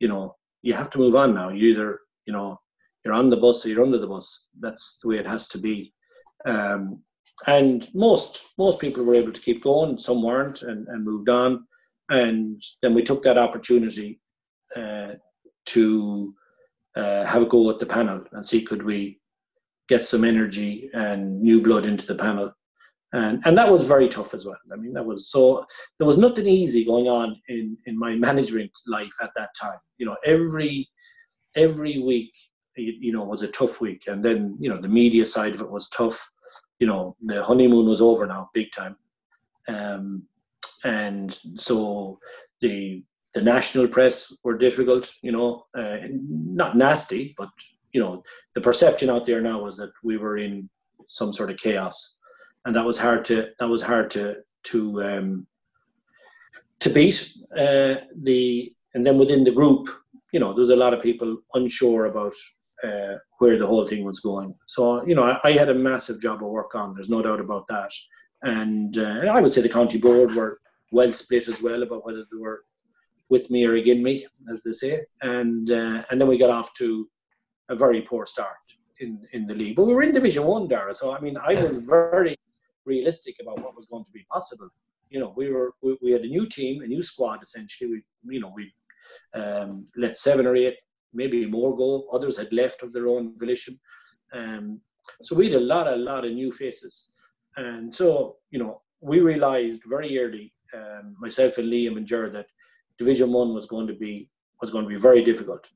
[0.00, 1.50] you know, you have to move on now.
[1.50, 2.58] You either, you know,
[3.08, 4.48] you're on the bus or you're under the bus.
[4.60, 5.94] That's the way it has to be.
[6.44, 7.02] Um,
[7.46, 9.98] and most most people were able to keep going.
[9.98, 11.66] Some weren't and, and moved on.
[12.10, 14.20] And then we took that opportunity
[14.76, 15.12] uh,
[15.66, 16.34] to
[16.96, 19.20] uh, have a go at the panel and see could we
[19.88, 22.52] get some energy and new blood into the panel.
[23.14, 24.58] And, and that was very tough as well.
[24.70, 25.64] I mean, that was so,
[25.98, 29.78] there was nothing easy going on in, in my management life at that time.
[29.96, 30.86] You know, every,
[31.56, 32.32] every week,
[32.78, 34.04] you know, was a tough week.
[34.06, 36.30] And then, you know, the media side of it was tough.
[36.78, 38.96] You know, the honeymoon was over now, big time.
[39.68, 40.22] Um,
[40.84, 42.18] and so
[42.60, 43.02] the
[43.34, 47.50] the national press were difficult, you know, uh, not nasty, but
[47.92, 48.22] you know,
[48.54, 50.68] the perception out there now was that we were in
[51.08, 52.16] some sort of chaos,
[52.64, 55.46] and that was hard to that was hard to to um,
[56.80, 57.32] to beat.
[57.56, 59.88] Uh, the and then within the group,
[60.32, 62.34] you know, there was a lot of people unsure about
[62.84, 64.54] uh, where the whole thing was going.
[64.66, 66.94] So you know, I, I, had a massive job of work on.
[66.94, 67.90] There's no doubt about that.
[68.42, 70.60] And, uh, and I would say the county board were
[70.92, 72.62] well split as well about whether they were
[73.28, 75.00] with me or against me, as they say.
[75.22, 77.08] And uh, and then we got off to
[77.68, 78.56] a very poor start
[79.00, 79.76] in, in the league.
[79.76, 80.94] But we were in Division One, Dara.
[80.94, 82.36] So I mean, I was very
[82.84, 84.68] realistic about what was going to be possible.
[85.10, 87.90] You know, we were we, we had a new team, a new squad essentially.
[87.90, 88.72] We you know we
[89.34, 90.76] um, let seven or eight
[91.12, 92.06] maybe more go.
[92.12, 93.78] Others had left of their own volition.
[94.32, 94.80] Um,
[95.22, 97.08] so we had a lot, a lot of new faces.
[97.56, 102.46] And so, you know, we realized very early, um, myself and Liam and Jared, that
[102.98, 104.28] Division One was going to be
[104.60, 105.68] was going to be very difficult,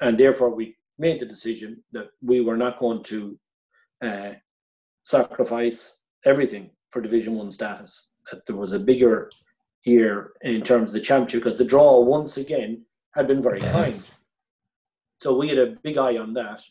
[0.00, 3.38] and therefore we made the decision that we were not going to
[4.04, 4.32] uh,
[5.04, 8.12] sacrifice everything for Division One status.
[8.30, 9.30] That there was a bigger
[9.84, 14.10] year in terms of the championship because the draw once again had been very kind.
[15.20, 16.62] So we had a big eye on that.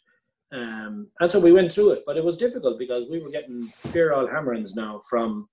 [0.52, 3.72] Um, and so we went through it, but it was difficult because we were getting
[3.92, 5.50] fair all hammerings now from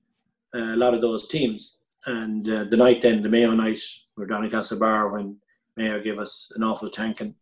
[0.55, 1.81] uh, a lot of those teams.
[2.07, 3.81] And uh, the night then, the Mayo night,
[4.17, 5.37] we were down in Castlebar when
[5.77, 7.35] Mayo gave us an awful tanking.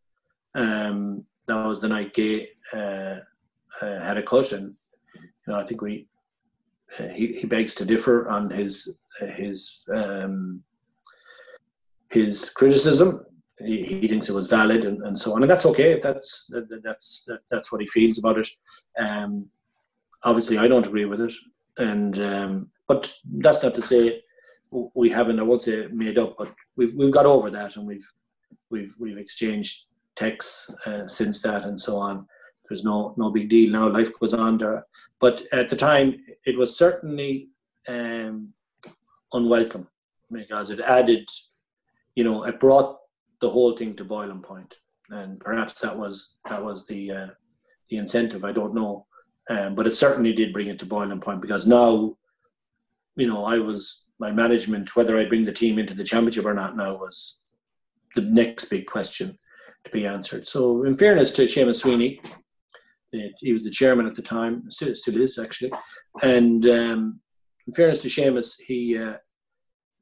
[0.55, 3.17] Um, that was the night Gay uh,
[3.81, 4.75] uh had a and
[5.15, 6.07] you know I think we
[6.99, 8.97] uh, he, he begs to differ on his
[9.37, 10.63] his um,
[12.11, 13.25] his criticism.
[13.65, 16.81] He, thinks it was valid and, and so on, and that's okay if that's that,
[16.83, 18.49] that's that, that's what he feels about it.
[18.99, 19.49] Um,
[20.25, 21.33] obviously, I don't agree with it,
[21.79, 24.23] and um, but that's not to say
[24.95, 25.41] we haven't.
[25.41, 28.07] I won't say made up, but we've we've got over that, and we've
[28.71, 29.87] we've we've exchanged
[30.17, 32.27] texts uh, since that, and so on.
[32.69, 33.89] There's no no big deal now.
[33.89, 34.87] Life goes on there,
[35.21, 37.49] but at the time, it was certainly
[37.89, 38.53] um,
[39.33, 39.89] unwelcome
[40.31, 41.29] because it added,
[42.15, 42.99] you know, it brought
[43.43, 44.79] the whole thing to boiling point,
[45.11, 47.27] and perhaps that was that was the uh,
[47.91, 48.45] the incentive.
[48.45, 49.07] I don't know,
[49.51, 52.17] um, but it certainly did bring it to boiling point because now,
[53.17, 56.55] you know, I was my management whether I bring the team into the championship or
[56.55, 57.41] not now was
[58.15, 59.37] the next big question
[59.85, 60.47] to be answered.
[60.47, 62.21] So, in fairness to Seamus Sweeney,
[63.11, 65.73] he was the chairman at the time, still still is actually,
[66.23, 67.21] and um,
[67.67, 69.17] in fairness to Seamus, he uh,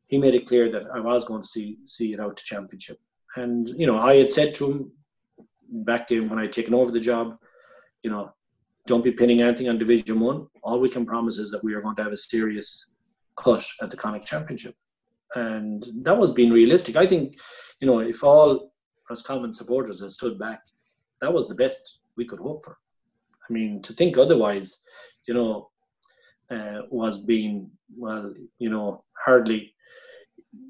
[0.09, 2.99] he made it clear that I was going to see see it out to championship.
[3.37, 4.93] And you know, I had said to him
[5.70, 7.37] back in when I taken over the job,
[8.03, 8.33] you know,
[8.87, 10.47] don't be pinning anything on Division One.
[10.62, 12.93] All we can promise is that we are going to have a serious
[13.37, 14.74] cut at the Connacht Championship,
[15.35, 16.97] and that was being realistic.
[16.97, 17.39] I think,
[17.81, 18.72] you know, if all
[19.09, 20.61] Roscommon supporters had stood back,
[21.20, 22.78] that was the best we could hope for.
[23.49, 24.81] I mean, to think otherwise,
[25.26, 25.70] you know,
[26.51, 29.72] uh, was being well, you know, hardly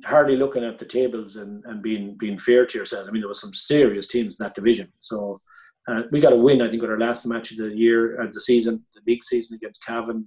[0.05, 3.09] hardly looking at the tables and, and being being fair to yourselves.
[3.09, 4.93] I mean, there was some serious teams in that division.
[5.01, 5.41] So
[5.89, 8.27] uh, we got a win, I think, with our last match of the year, uh,
[8.33, 10.27] the season, the league season against Cavan,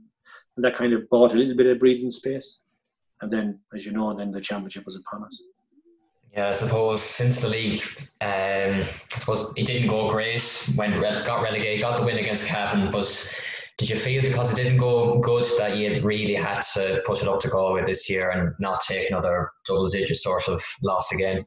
[0.56, 2.62] and that kind of bought a little bit of breathing space.
[3.22, 5.42] And then, as you know, then the championship was upon us.
[6.34, 7.82] Yeah, I suppose since the league,
[8.22, 10.42] um, I suppose it didn't go great
[10.76, 13.06] when got relegated, got the win against Cavan, but
[13.78, 17.28] did you feel because it didn't go good that you really had to push it
[17.28, 21.46] up to Galway this year and not take another double digit sort of loss again?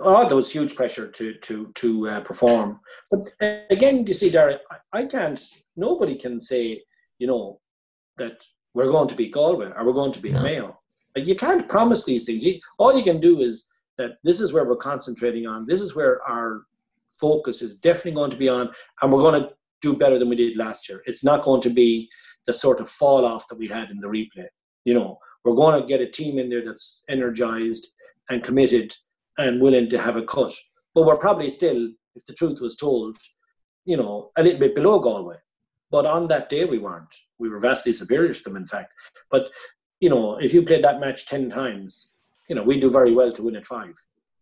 [0.00, 2.80] Oh, there was huge pressure to to to uh, perform.
[3.10, 5.38] But uh, again, you see, Derek, I, I can't.
[5.76, 6.82] Nobody can say,
[7.18, 7.60] you know,
[8.16, 8.42] that
[8.72, 10.42] we're going to beat Galway or we're going to beat no.
[10.42, 10.80] Mayo.
[11.14, 12.44] Like, you can't promise these things.
[12.44, 13.66] You, all you can do is
[13.98, 15.66] that this is where we're concentrating on.
[15.66, 16.62] This is where our
[17.12, 18.70] focus is definitely going to be on,
[19.02, 19.50] and we're going to
[19.80, 21.02] do better than we did last year.
[21.06, 22.08] It's not going to be
[22.46, 24.46] the sort of fall off that we had in the replay.
[24.84, 27.88] You know, we're going to get a team in there that's energized
[28.28, 28.92] and committed
[29.38, 30.52] and willing to have a cut.
[30.94, 33.16] But we're probably still, if the truth was told,
[33.84, 35.36] you know, a little bit below Galway.
[35.90, 37.14] But on that day, we weren't.
[37.38, 38.92] We were vastly superior to them, in fact.
[39.30, 39.50] But,
[40.00, 42.14] you know, if you played that match 10 times,
[42.48, 43.94] you know, we do very well to win at five.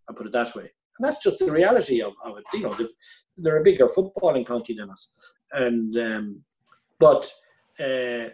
[0.08, 0.70] I put it that way.
[0.98, 2.44] And that's just the reality of, of it.
[2.52, 2.76] You know,
[3.36, 5.12] they're a bigger footballing county than us.
[5.52, 6.40] And, um,
[6.98, 7.30] but,
[7.78, 8.28] uh,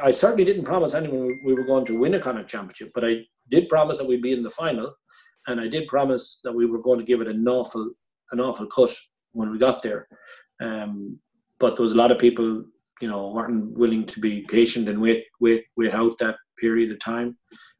[0.00, 3.22] I certainly didn't promise anyone we were going to win a Connacht championship, but I
[3.50, 4.94] did promise that we'd be in the final,
[5.48, 7.90] and I did promise that we were going to give it an awful,
[8.30, 8.94] an awful cut
[9.32, 10.06] when we got there.
[10.60, 11.18] Um,
[11.58, 12.64] but there was a lot of people,
[13.00, 17.00] you know, weren't willing to be patient and wait, wait, wait out that period of
[17.00, 17.36] time.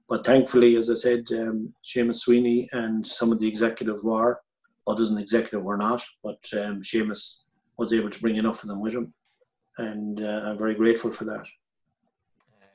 [0.09, 4.41] But thankfully, as I said, um, Seamus Sweeney and some of the executive were,
[4.87, 7.43] others in the executive were not, but um, Seamus
[7.77, 9.13] was able to bring enough of them with him.
[9.77, 11.47] And uh, I'm very grateful for that.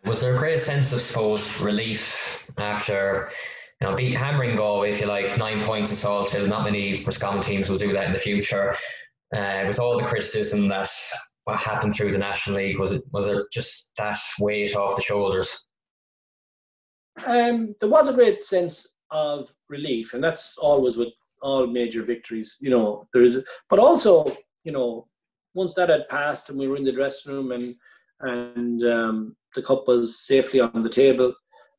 [0.06, 3.32] Was there a great sense of, suppose, relief after
[3.84, 6.48] you know, beat hammering Galway, if you like, nine points in Salthill.
[6.48, 8.76] Not many Roscommon teams will do that in the future.
[9.36, 10.90] Uh, with all the criticism that
[11.44, 15.02] what happened through the National League, was it was there just that weight off the
[15.02, 15.66] shoulders?
[17.26, 21.10] Um, there was a great sense of relief, and that's always with
[21.42, 22.58] all major victories.
[22.60, 24.26] You know, there is, but also,
[24.64, 25.08] you know,
[25.54, 27.76] once that had passed and we were in the dressing room and
[28.22, 31.34] and um, the cup was safely on the table,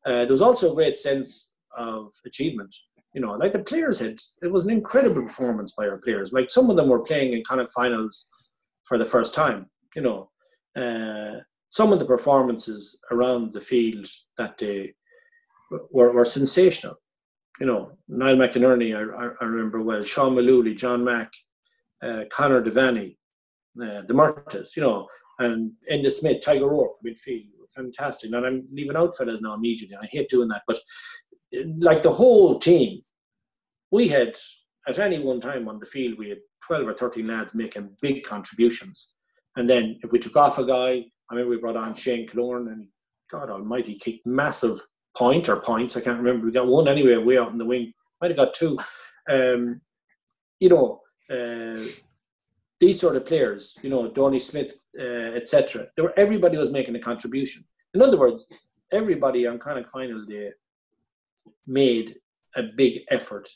[0.04, 2.74] uh, there was also a great sense of achievement.
[3.14, 6.32] You know, like the players had, it was an incredible performance by our players.
[6.32, 8.28] Like some of them were playing in Connacht finals
[8.84, 9.70] for the first time.
[9.96, 10.30] You know,
[10.76, 14.06] uh, some of the performances around the field
[14.36, 14.92] that day
[15.70, 16.94] were, were sensational.
[17.60, 21.32] You know, Niall McInerney, I, I remember well, Sean Mullooly, John Mack,
[22.02, 23.16] uh, Conor Devaney,
[23.80, 25.06] uh, the Murtaghs, you know,
[25.38, 28.32] and Enda Smith, Tiger Rourke, midfield, fantastic.
[28.32, 29.96] And I'm leaving out fellas now immediately.
[30.00, 30.78] I hate doing that, but
[31.78, 33.02] like the whole team,
[33.90, 34.36] we had
[34.88, 38.22] at any one time on the field we had 12 or 13 lads making big
[38.24, 39.12] contributions.
[39.56, 42.72] And then if we took off a guy, I mean, we brought on Shane Killoran
[42.72, 42.88] and
[43.30, 44.80] God Almighty kicked massive
[45.16, 45.96] point or points.
[45.96, 46.46] I can't remember.
[46.46, 47.92] We got one anyway, way out in the wing.
[48.20, 48.78] Might have got two.
[49.28, 49.80] Um,
[50.60, 51.00] you know,
[51.30, 51.82] uh,
[52.80, 55.86] these sort of players, you know, Donie Smith, uh, etc.
[55.96, 57.64] There were everybody was making a contribution.
[57.94, 58.50] In other words,
[58.92, 60.50] everybody on Connacht final day
[61.66, 62.16] made
[62.56, 63.48] a big effort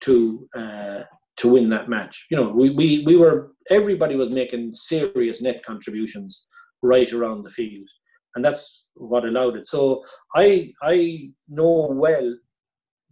[0.00, 1.00] to uh,
[1.36, 2.26] to win that match.
[2.30, 6.46] You know, we, we we were everybody was making serious net contributions
[6.82, 7.88] right around the field,
[8.34, 9.66] and that's what allowed it.
[9.66, 10.04] So
[10.34, 12.36] I I know well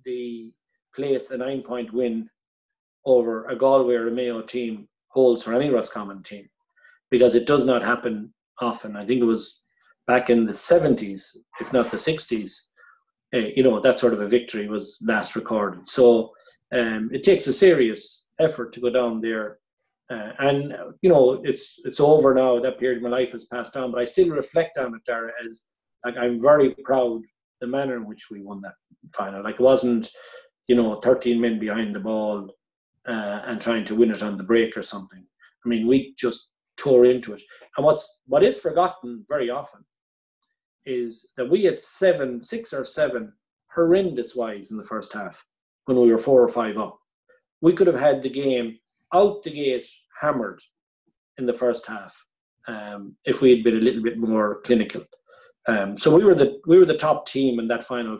[0.05, 0.53] the
[0.95, 2.29] place a nine point win
[3.05, 6.49] over a Galway or a Mayo team holds for any Roscommon team
[7.11, 8.97] because it does not happen often.
[8.97, 9.63] I think it was
[10.07, 12.69] back in the 70s, if not the 60s,
[13.35, 15.89] uh, you know, that sort of a victory was last recorded.
[15.89, 16.31] So
[16.73, 19.59] um, it takes a serious effort to go down there.
[20.11, 22.59] Uh, and you know it's it's over now.
[22.59, 25.31] That period of my life has passed on, but I still reflect on it, Dara,
[25.45, 25.65] as
[26.05, 27.23] like I'm very proud
[27.61, 28.75] the manner in which we won that
[29.13, 29.43] final.
[29.43, 30.09] Like it wasn't,
[30.69, 32.49] you know, 13 men behind the ball
[33.07, 35.25] uh, and trying to win it on the break or something.
[35.65, 37.43] I mean, we just tore into it.
[37.77, 39.85] And what's what is forgotten very often
[40.87, 43.33] is that we had seven, six or seven
[43.75, 45.45] horrendous wides in the first half
[45.85, 46.99] when we were four or five up.
[47.61, 48.79] We could have had the game
[49.15, 49.85] out the gate
[50.21, 50.61] hammered
[51.39, 52.25] in the first half
[52.67, 55.05] um, if we had been a little bit more clinical.
[55.67, 58.19] Um, so we were the we were the top team in that final.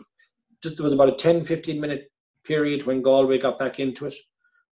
[0.61, 2.11] Just there was about a 10, 15 minute
[2.43, 4.13] period when Galway got back into it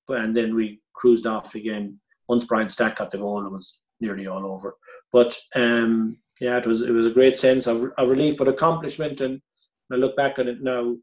[0.07, 1.99] but and then we cruised off again.
[2.27, 4.75] Once Brian Stack got the goal, it was nearly all over.
[5.11, 9.21] But um, yeah, it was it was a great sense of, of relief, but accomplishment.
[9.21, 9.41] And
[9.91, 10.95] I look back on it now,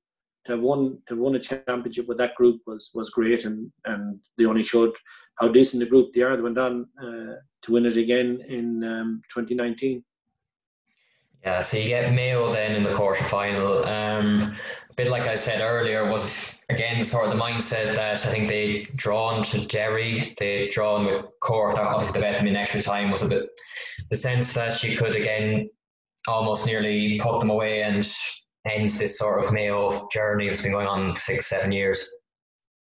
[0.44, 3.70] to have won to have won a championship with that group was was great, and
[3.84, 4.94] and they only showed
[5.38, 6.36] how decent the group they are.
[6.36, 10.04] They went on uh, to win it again in um, 2019.
[11.42, 13.84] Yeah, so you get Mayo then in the quarter final.
[13.84, 14.56] Um,
[14.90, 18.48] a bit like I said earlier, was again sort of the mindset that I think
[18.48, 21.76] they drawn to Derry, they drawn with Cork.
[21.76, 23.48] Obviously, the bet them in extra time was a bit
[24.10, 25.68] the sense that you could again
[26.28, 28.08] almost nearly put them away and
[28.66, 32.08] end this sort of Mayo journey that's been going on six, seven years.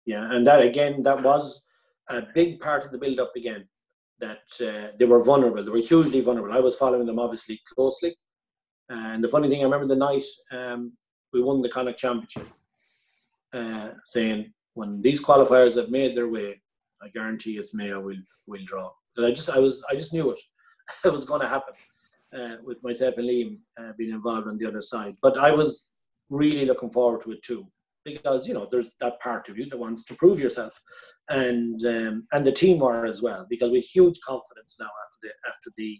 [0.05, 1.65] Yeah, and that again, that was
[2.09, 3.67] a big part of the build up again.
[4.19, 6.55] That uh, they were vulnerable, they were hugely vulnerable.
[6.55, 8.15] I was following them obviously closely.
[8.89, 10.93] And the funny thing, I remember the night um,
[11.33, 12.47] we won the Connacht Championship,
[13.53, 16.61] uh, saying when these qualifiers have made their way,
[17.01, 18.91] I guarantee it's Mayo will will draw.
[19.15, 20.39] But I just I was I just knew it.
[21.05, 21.73] it was going to happen
[22.37, 25.15] uh, with myself and Liam uh, being involved on the other side.
[25.21, 25.89] But I was
[26.29, 27.67] really looking forward to it too
[28.03, 30.79] because you know there's that part of you that wants to prove yourself,
[31.29, 35.49] and um, and the team are as well because with huge confidence now after the
[35.49, 35.99] after the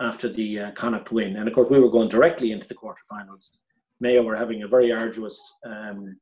[0.00, 3.50] after the uh, Connacht win, and of course we were going directly into the quarterfinals.
[4.00, 6.16] Mayo were having a very arduous um,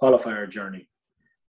[0.00, 0.88] qualifier journey,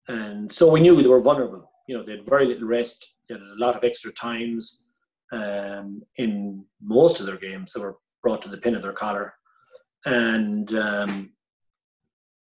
[0.07, 1.69] and so we knew they were vulnerable.
[1.87, 3.15] You know, they had very little rest.
[3.27, 4.86] They had a lot of extra times
[5.31, 7.73] um, in most of their games.
[7.73, 9.33] They were brought to the pin of their collar,
[10.05, 11.31] and um,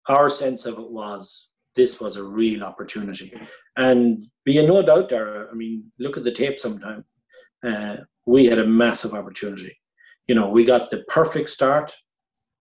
[0.07, 3.33] our sense of it was this was a real opportunity.
[3.77, 5.47] And be in no doubt, Dara.
[5.51, 7.03] I mean, look at the tape sometime.
[7.65, 9.77] Uh, we had a massive opportunity.
[10.27, 11.95] You know, we got the perfect start.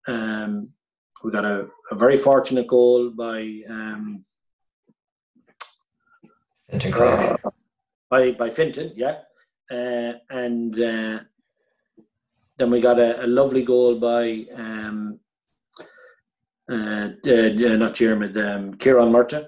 [0.09, 0.70] Um,
[1.23, 4.25] we got a, a, very fortunate goal by um,
[6.73, 7.37] uh,
[8.11, 9.18] by by Fintan, yeah,
[9.73, 11.20] uh, and uh,
[12.59, 15.18] then we got a, a lovely goal by um,
[16.70, 19.47] uh, not Diarmuid, um, Ciaráin Murtagh.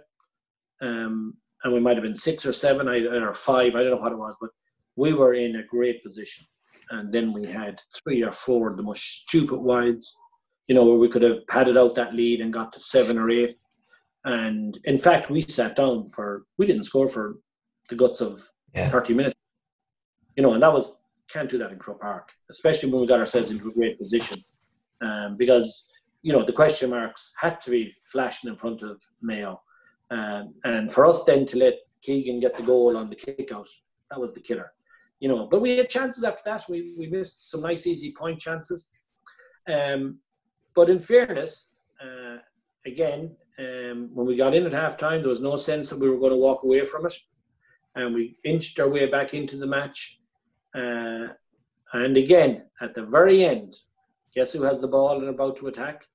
[0.80, 4.12] Um, and we might have been six or seven or five, I don't know what
[4.12, 4.50] it was, but
[4.96, 6.44] we were in a great position.
[6.90, 10.18] And then we had three or four of the most stupid wides,
[10.68, 13.30] you know, where we could have padded out that lead and got to seven or
[13.30, 13.52] eight.
[14.24, 17.36] And in fact, we sat down for, we didn't score for
[17.88, 18.42] the guts of
[18.74, 18.88] yeah.
[18.88, 19.33] 30 minutes.
[20.36, 23.20] You know, and that was, can't do that in Croke Park, especially when we got
[23.20, 24.38] ourselves into a great position.
[25.00, 25.90] Um, because
[26.24, 29.60] you know, the question marks had to be flashing in front of Mayo.
[30.10, 33.68] Um, and for us then to let Keegan get the goal on the kick out,
[34.10, 34.72] that was the killer.
[35.20, 36.64] You know, but we had chances after that.
[36.68, 39.04] We, we missed some nice, easy point chances.
[39.70, 40.18] Um,
[40.74, 41.68] but in fairness,
[42.02, 42.38] uh,
[42.86, 46.08] again, um, when we got in at half time, there was no sense that we
[46.08, 47.14] were going to walk away from it.
[47.96, 50.20] And we inched our way back into the match.
[50.74, 51.28] Uh,
[51.92, 53.76] and again, at the very end,
[54.34, 56.06] guess who has the ball and about to attack?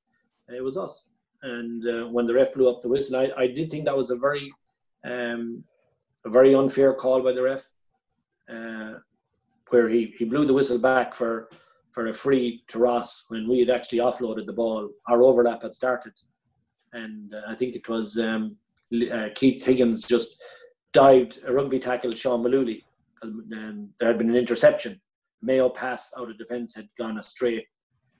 [0.49, 1.10] It was us.
[1.41, 4.10] And uh, when the ref blew up the whistle, I, I did think that was
[4.10, 4.51] a very,
[5.05, 5.64] um,
[6.26, 7.70] a very unfair call by the ref,
[8.53, 8.95] uh,
[9.70, 11.49] where he, he blew the whistle back for
[11.91, 14.89] for a free to Ross when we had actually offloaded the ball.
[15.07, 16.14] Our overlap had started,
[16.93, 18.57] and uh, I think it was um,
[19.12, 20.41] uh, Keith Higgins just
[20.93, 22.84] dived a rugby tackle Sean Mullooly.
[23.22, 24.99] Um, there had been an interception.
[25.41, 27.65] Mayo pass out of defence had gone astray,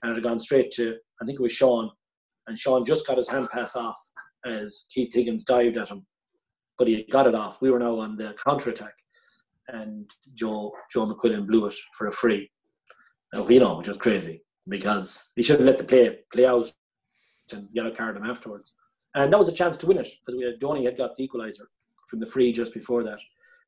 [0.02, 1.90] and it had gone straight to I think it was Sean,
[2.46, 3.96] and Sean just got his hand pass off
[4.46, 6.06] as Keith Higgins dived at him,
[6.78, 7.60] but he got it off.
[7.60, 8.94] We were now on the counter attack,
[9.68, 12.50] and Joe Joe McQuillan blew it for a free
[13.34, 16.72] Now, you know, which was crazy because he should have let the play play out
[17.52, 18.74] and yellow card him afterwards.
[19.14, 21.28] And that was a chance to win it because we had Donny had got the
[21.28, 21.66] equaliser
[22.08, 23.18] from the free just before that.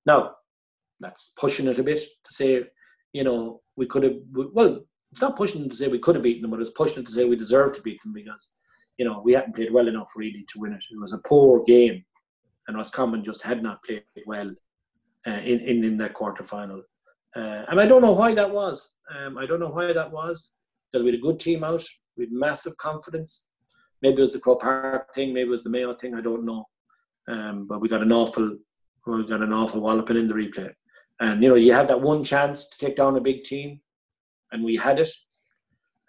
[0.06, 0.36] Now,
[1.02, 2.64] that's pushing it a bit to say,
[3.12, 4.16] you know, we could have.
[4.32, 4.80] Well,
[5.10, 7.24] it's not pushing to say we could have beaten them, but it's pushing to say
[7.24, 8.52] we deserve to beat them because,
[8.96, 10.82] you know, we hadn't played well enough really to win it.
[10.90, 12.02] It was a poor game,
[12.68, 14.50] and Roscommon just had not played well
[15.26, 16.82] uh, in, in in that quarter final.
[17.36, 18.96] Uh, and I don't know why that was.
[19.14, 20.54] Um, I don't know why that was
[20.90, 21.84] because we had a good team out.
[22.16, 23.46] We had massive confidence.
[24.02, 25.32] Maybe it was the Croke Park thing.
[25.32, 26.14] Maybe it was the Mayo thing.
[26.14, 26.66] I don't know.
[27.28, 28.56] Um, but we got an awful,
[29.06, 30.70] we got an awful walloping in the replay.
[31.22, 33.80] And you know, you have that one chance to take down a big team,
[34.50, 35.08] and we had it,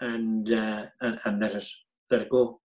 [0.02, 1.66] and uh, and, and let it
[2.12, 2.60] let it go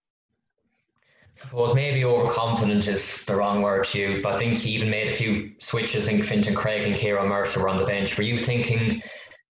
[1.38, 5.08] suppose maybe overconfident is the wrong word to use, but I think he even made
[5.08, 6.04] a few switches.
[6.04, 8.16] I think Fintan Cregg and Ciaráin Murtagh were on the bench.
[8.16, 9.00] Were you thinking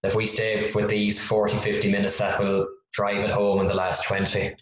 [0.02, 3.74] if we stay with these 40, 50 minutes, that will drive it home in the
[3.74, 4.54] last 20?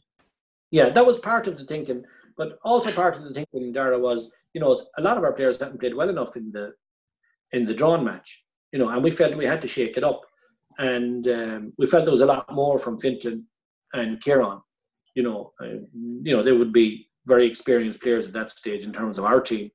[0.70, 2.04] Yeah, that was part of the thinking.
[2.36, 5.58] But also part of the thinking, Dara, was, you know, a lot of our players
[5.58, 6.74] haven't played well enough in the
[7.52, 10.22] in the drawn match, you know, and we felt we had to shake it up.
[10.78, 13.46] And um, we felt there was a lot more from Fintan
[13.94, 14.60] and Ciaráin.
[15.14, 15.78] You know, uh,
[16.22, 19.40] you know, they would be very experienced players at that stage in terms of our
[19.40, 19.70] team.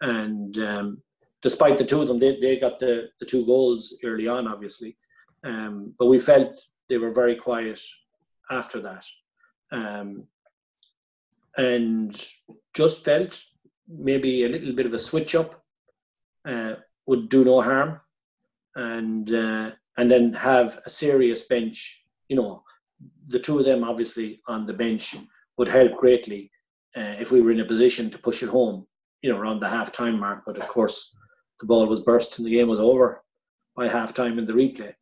[0.00, 1.02] And um,
[1.42, 4.96] despite the two of them, they, they got the, the two goals early on, obviously.
[5.44, 6.58] Um, but we felt
[6.88, 7.80] they were very quiet
[8.50, 9.04] after that.
[9.72, 10.24] Um,
[11.56, 12.12] and
[12.74, 13.42] just felt
[13.88, 15.62] maybe a little bit of a switch up
[16.46, 16.74] uh,
[17.10, 18.00] would do no harm.
[18.76, 22.62] And, uh, and then have a serious bench, you know,
[23.26, 25.16] the two of them obviously on the bench
[25.58, 26.50] would help greatly
[26.96, 28.86] uh, if we were in a position to push it home,
[29.22, 30.42] you know, around the half time mark.
[30.46, 31.16] But of course,
[31.58, 33.22] the ball was burst and the game was over
[33.76, 34.94] by half time in the replay.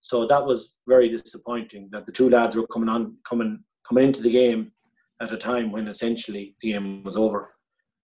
[0.00, 4.20] So that was very disappointing that the two lads were coming on, coming, coming into
[4.20, 4.72] the game
[5.20, 7.54] at a time when essentially the game was over,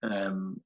[0.05, 0.61] um,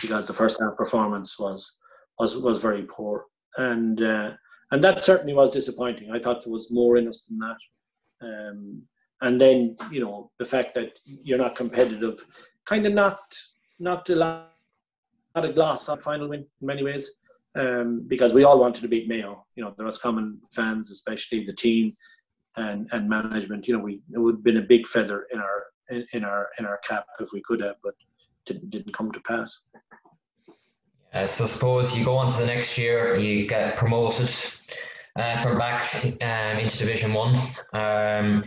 [0.00, 1.78] because the first half performance was
[2.18, 4.32] was was very poor, and uh,
[4.70, 6.10] and that certainly was disappointing.
[6.10, 7.58] I thought there was more in us than that.
[8.22, 8.82] Um,
[9.22, 12.24] and then you know the fact that you're not competitive
[12.64, 13.42] kind of knocked
[13.78, 14.52] knocked a lot,
[15.34, 17.10] of glass on final win in many ways
[17.56, 19.44] um, because we all wanted to beat Mayo.
[19.54, 21.94] You know, there was common fans, especially the team
[22.56, 23.68] and and management.
[23.68, 26.48] You know, we it would have been a big feather in our in, in our
[26.58, 27.94] in our cap if we could have, but
[28.46, 29.66] didn't didn't come to pass.
[31.16, 34.28] Uh, so suppose you go on to the next year, you get promoted
[35.18, 37.34] uh, from back um, into Division One.
[37.72, 38.44] Um,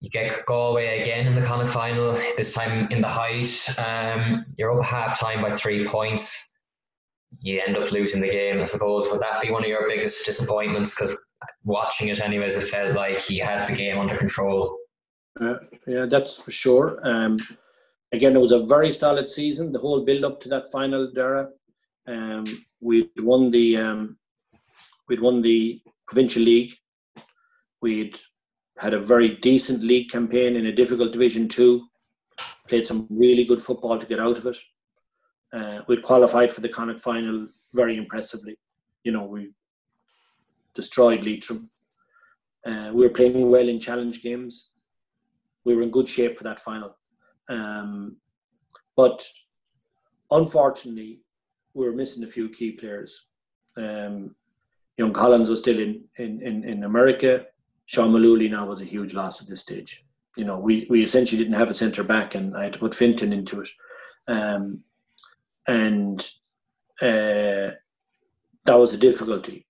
[0.00, 3.48] you get Galway again in the Connacht final, this time in the Hyde.
[3.76, 6.52] Um, you're up half time by three points.
[7.40, 9.10] You end up losing the game, I suppose.
[9.10, 10.94] Would that be one of your biggest disappointments?
[10.94, 11.20] Because
[11.64, 14.78] watching it, anyways, it felt like he had the game under control.
[15.40, 15.56] Uh,
[15.88, 17.00] yeah, that's for sure.
[17.02, 17.40] Um,
[18.12, 19.72] again, it was a very solid season.
[19.72, 21.48] The whole build up to that final, Dara.
[22.08, 22.44] Um,
[22.80, 24.16] we'd won the um,
[25.08, 26.72] we'd won the provincial league.
[27.82, 28.18] We'd
[28.78, 31.86] had a very decent league campaign in a difficult Division Two.
[32.68, 34.56] Played some really good football to get out of it.
[35.52, 38.56] Uh, we'd qualified for the Connacht final very impressively.
[39.04, 39.52] You know, we
[40.74, 41.70] destroyed Leitrim.
[42.66, 44.70] Uh, we were playing well in challenge games.
[45.64, 46.96] We were in good shape for that final.
[47.48, 48.16] Um,
[48.96, 49.24] but
[50.30, 51.20] unfortunately,
[51.76, 53.26] we were missing a few key players.
[53.76, 54.34] Um,
[54.96, 57.46] young Collins was still in, in, in, in America.
[57.84, 60.02] Sean Mullooly now was a huge loss at this stage.
[60.36, 62.94] you know, we, we essentially didn't have a centre back, and I had to put
[62.94, 63.68] Fintan into it,
[64.26, 64.80] um,
[65.66, 66.20] and
[67.00, 67.72] uh,
[68.64, 69.66] that was a difficulty,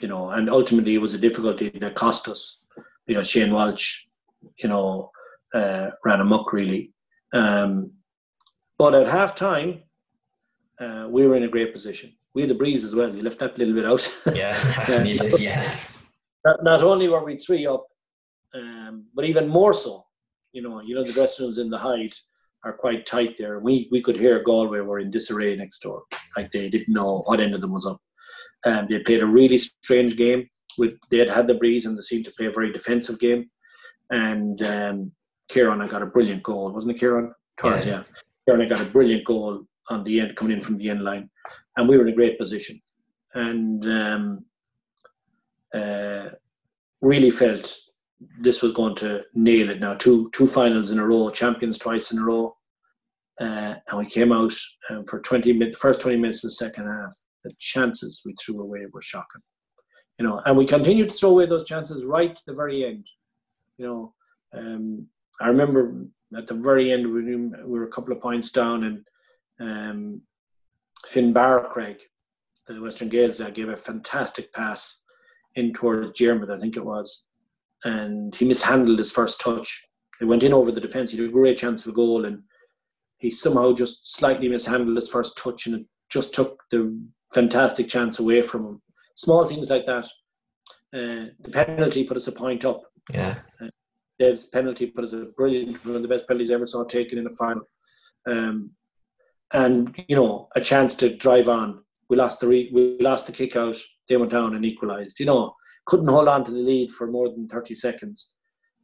[0.00, 2.62] you know, and ultimately it was a difficulty that cost us
[3.06, 4.04] because Shane Walsh,
[4.58, 5.10] you know,
[5.54, 6.92] uh, ran amok really.
[7.32, 7.92] Um,
[8.78, 9.82] but at half time,
[10.80, 12.12] uh, we were in a great position.
[12.34, 13.14] We had the breeze as well.
[13.14, 14.08] You left that little bit out.
[14.34, 15.76] Yeah, you did, yeah.
[16.44, 17.84] Not, not only were we three up,
[18.54, 20.04] um, but even more so.
[20.52, 22.14] You know, you know the dressing rooms in the Hyde
[22.64, 23.60] are quite tight there.
[23.60, 26.02] We we could hear Galway were in disarray next door,
[26.36, 28.00] like they didn't know what end of them was up.
[28.64, 30.48] Um, they played a really strange game.
[30.78, 33.50] With they had had the breeze and they seemed to play a very defensive game.
[34.10, 35.12] And um,
[35.50, 37.32] Kieran, I got a brilliant goal, wasn't it, Kieran?
[37.58, 37.92] Twice, yeah.
[37.92, 38.02] yeah.
[38.46, 41.28] Kieran, I got a brilliant goal on the end, coming in from the end line,
[41.76, 42.80] and we were in a great position.
[43.34, 44.44] And um,
[45.74, 46.30] uh,
[47.00, 47.76] really felt
[48.40, 49.94] this was going to nail it now.
[49.94, 52.56] Two two finals in a row, champions twice in a row,
[53.40, 54.52] uh, and we came out
[54.88, 57.14] um, for twenty minutes, first twenty minutes of the second half.
[57.44, 59.42] The chances we threw away were shocking,
[60.18, 63.06] you know, and we continued to throw away those chances right to the very end.
[63.78, 64.14] You know,
[64.52, 65.06] um,
[65.40, 66.04] I remember
[66.36, 69.04] at the very end we, we were a couple of points down, and
[69.60, 70.22] um,
[71.06, 72.00] Finn Cregg,
[72.66, 75.02] the Western Gaels lad, gave a fantastic pass
[75.56, 77.26] in towards Diarmuid, I think it was,
[77.84, 79.86] and he mishandled his first touch.
[80.18, 81.10] He went in over the defence.
[81.10, 82.42] He had a great chance of a goal, and
[83.18, 86.98] he somehow just slightly mishandled his first touch, and it just took the
[87.32, 88.82] fantastic chance away from him.
[89.16, 90.06] Small things like that.
[90.92, 92.82] Uh, the penalty put us a point up.
[93.12, 93.38] Yeah.
[93.62, 93.68] Uh,
[94.18, 97.18] Dave's penalty put us a brilliant, one of the best penalties I ever saw taken
[97.18, 97.62] in a final.
[98.26, 98.70] Um,
[99.52, 101.82] and you know, a chance to drive on.
[102.08, 103.76] We lost the re- we lost the kick out.
[104.08, 105.20] They went down and equalised.
[105.20, 105.54] You know,
[105.86, 108.36] couldn't hold on to the lead for more than 30 seconds.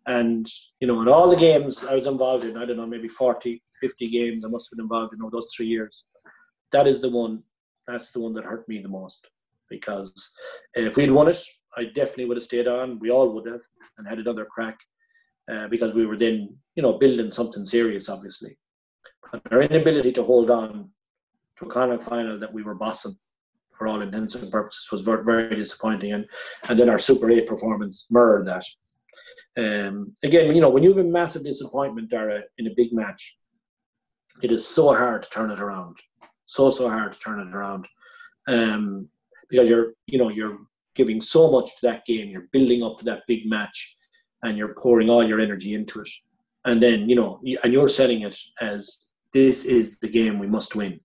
[0.07, 0.47] And,
[0.81, 3.61] you know, in all the games I was involved in, I don't know, maybe 40,
[3.81, 6.05] 50 games I must have been involved in over those three years.
[6.73, 7.43] That is the one,
[7.89, 9.29] that's the one that hurt me the most.
[9.69, 10.13] Because
[10.75, 11.43] if we'd won it,
[11.77, 13.01] I definitely would have stayed on.
[13.01, 13.63] We all would have
[13.99, 14.79] and had another crack
[15.51, 18.57] uh, because we were then, you know, building something serious, obviously.
[19.33, 20.91] But our inability to hold on
[21.57, 23.17] to a Connacht final that we were bossing
[23.77, 26.13] for all intents and purposes was very, very disappointing.
[26.13, 26.27] And
[26.69, 28.65] and then our Super Eight performance mirrored that.
[29.57, 33.37] Um, again, you know, when you have a massive disappointment, Dara, in a big match,
[34.43, 35.97] it is so hard to turn it around.
[36.47, 37.87] So so hard to turn it around,
[38.47, 39.09] um,
[39.49, 40.59] because you're you know you're
[40.95, 42.31] giving so much to that game.
[42.31, 43.97] You're building up to that big match,
[44.43, 46.09] and you're pouring all your energy into it.
[46.65, 50.75] And then you know, and you're selling it as this is the game we must
[50.75, 50.99] win.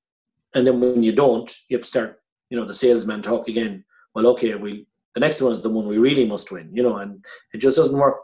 [0.56, 3.84] And then when you don't, you have to start you know the salesman talk again.
[4.14, 6.70] Well, okay, we the next one is the one we really must win.
[6.74, 7.24] You know, and
[7.54, 8.18] it just doesn't work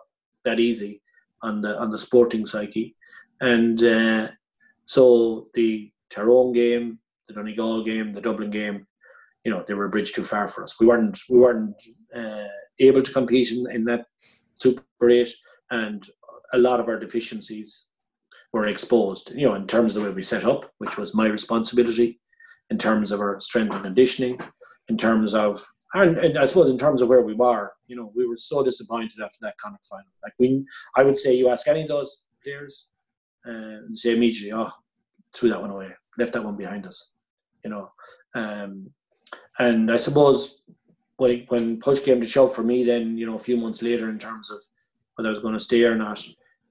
[0.46, 1.02] that easy
[1.42, 2.96] on the on the sporting psyche.
[3.42, 4.28] And uh,
[4.86, 8.88] so the Tyrone game, the Donegal game, the Dublin game,
[9.44, 10.80] you know, they were a bridge too far for us.
[10.80, 11.82] We weren't we weren't
[12.16, 14.06] uh, able to compete in, in that
[14.56, 15.34] Super Eight,
[15.72, 16.08] and
[16.54, 17.90] a lot of our deficiencies
[18.54, 19.32] were exposed.
[19.36, 22.20] You know, in terms of the way we set up, which was my responsibility
[22.70, 24.40] in terms of our strength and conditioning,
[24.90, 28.12] in terms of and, and, I suppose in terms of where we were, you know,
[28.16, 30.06] we were so disappointed after that Connacht final.
[30.22, 32.90] Like we, I would say, you ask any of those players,
[33.48, 34.72] uh, and say immediately, oh,
[35.34, 37.12] threw that one away, left that one behind us,
[37.64, 37.92] you know.
[38.36, 38.90] Um,
[39.60, 40.62] and I suppose
[41.18, 44.10] when when push came to shove for me, then you know, a few months later,
[44.10, 44.62] in terms of
[45.16, 46.24] whether I was going to stay or not,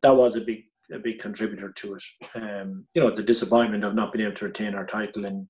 [0.03, 2.03] that was a big a big contributor to it.
[2.35, 5.47] Um, you know, the disappointment of not being able to retain our title and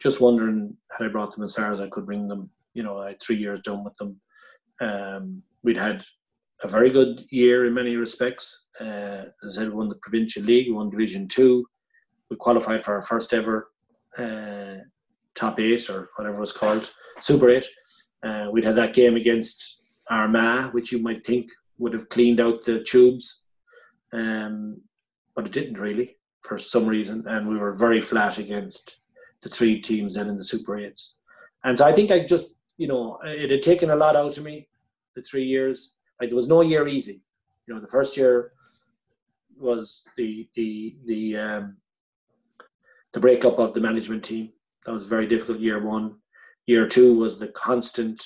[0.00, 2.50] just wondering had I brought them as far as I could bring them.
[2.74, 4.20] You know, I had three years done with them.
[4.80, 6.02] Um, we'd had
[6.64, 8.68] a very good year in many respects.
[8.80, 11.64] Uh, as I said, won the provincial league, won Division Two.
[12.30, 13.70] We qualified for our first ever
[14.18, 14.76] uh,
[15.34, 17.66] top eight or whatever it was called, Super Eight.
[18.22, 22.64] Uh, we'd had that game against Armagh, which you might think would have cleaned out
[22.64, 23.41] the tubes,
[24.12, 24.80] um,
[25.34, 27.24] but it didn't really for some reason.
[27.26, 28.98] And we were very flat against
[29.42, 31.16] the three teams then in the Super Eights.
[31.64, 34.44] And so I think I just, you know, it had taken a lot out of
[34.44, 34.68] me,
[35.14, 35.94] the three years.
[36.20, 37.22] Like there was no year easy.
[37.66, 38.52] You know, the first year
[39.58, 41.76] was the the the um,
[43.12, 44.50] the breakup of the management team.
[44.84, 46.16] That was a very difficult year one.
[46.66, 48.24] Year two was the constant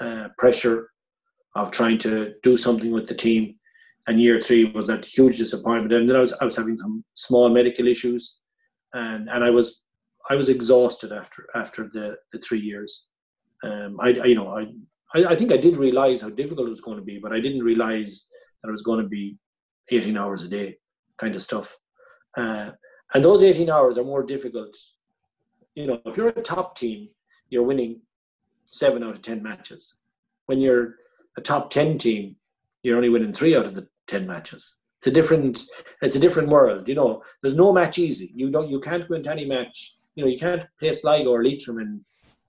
[0.00, 0.90] uh, pressure
[1.54, 3.56] of trying to do something with the team.
[4.08, 5.92] And year three was that huge disappointment.
[5.92, 8.40] And then I was I was having some small medical issues,
[8.92, 9.82] and and I was
[10.30, 13.08] I was exhausted after after the, the three years.
[13.64, 14.56] Um, I, I, you know
[15.14, 17.40] I, I think I did realize how difficult it was going to be, but I
[17.40, 18.28] didn't realize
[18.62, 19.36] that it was going to be
[19.90, 20.76] 18 hours a day
[21.18, 21.76] kind of stuff.
[22.36, 22.70] Uh,
[23.14, 24.76] and those 18 hours are more difficult.
[25.74, 27.08] You know, if you're a top team,
[27.50, 28.00] you're winning
[28.64, 29.98] seven out of 10 matches.
[30.46, 30.96] When you're
[31.36, 32.36] a top 10 team,
[32.82, 34.78] you're only winning three out of the 10 matches.
[34.98, 35.62] It's a different,
[36.02, 36.88] it's a different world.
[36.88, 38.32] You know, there's no match easy.
[38.34, 39.94] You don't, you can't go into any match.
[40.14, 42.00] You know, you can't play Sligo or Leitrim and,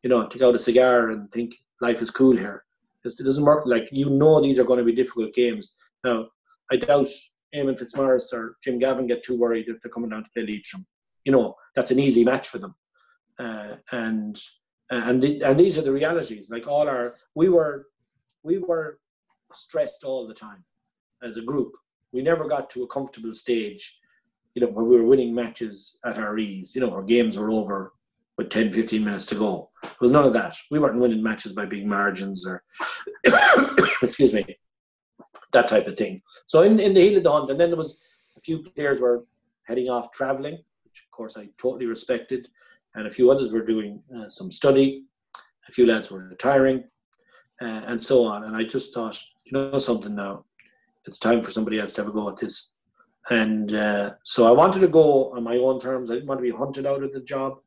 [0.03, 2.64] you know, take out a cigar and think life is cool here.
[3.03, 5.78] It doesn't work like you know these are going to be difficult games.
[6.03, 6.28] Now,
[6.72, 7.08] I doubt
[7.55, 10.86] Eamon Fitzmaurice or Jim Gavin get too worried if they're coming down to play Leitrim.
[11.24, 12.76] You know, that's an easy match for them.
[13.39, 14.38] Uh, and
[14.89, 16.49] and the, and these are the realities.
[16.49, 17.88] Like all our, we were
[18.43, 18.99] we were
[19.53, 20.64] stressed all the time
[21.24, 21.74] as a group.
[22.11, 23.99] We never got to a comfortable stage,
[24.55, 26.76] you know, where we were winning matches at our ease.
[26.76, 27.93] You know, our games were over
[28.38, 29.70] with 10, 15 minutes to go.
[29.84, 30.55] It was none of that.
[30.72, 32.63] We weren't winning matches by big margins or,
[34.01, 34.45] excuse me,
[35.53, 36.22] that type of thing.
[36.45, 38.01] So in, in the heat of the hunt, and then there was
[38.38, 39.26] a few players were
[39.63, 42.47] heading off traveling, which of course I totally respected,
[42.95, 45.05] and a few others were doing uh, some study.
[45.68, 46.84] A few lads were retiring,
[47.61, 48.45] uh, and so on.
[48.45, 50.45] And I just thought, you know something now,
[51.08, 52.72] it's time for somebody else to have a go at this.
[53.30, 56.10] And uh, so I wanted to go on my own terms.
[56.10, 57.60] I didn't want to be hunted out of the job.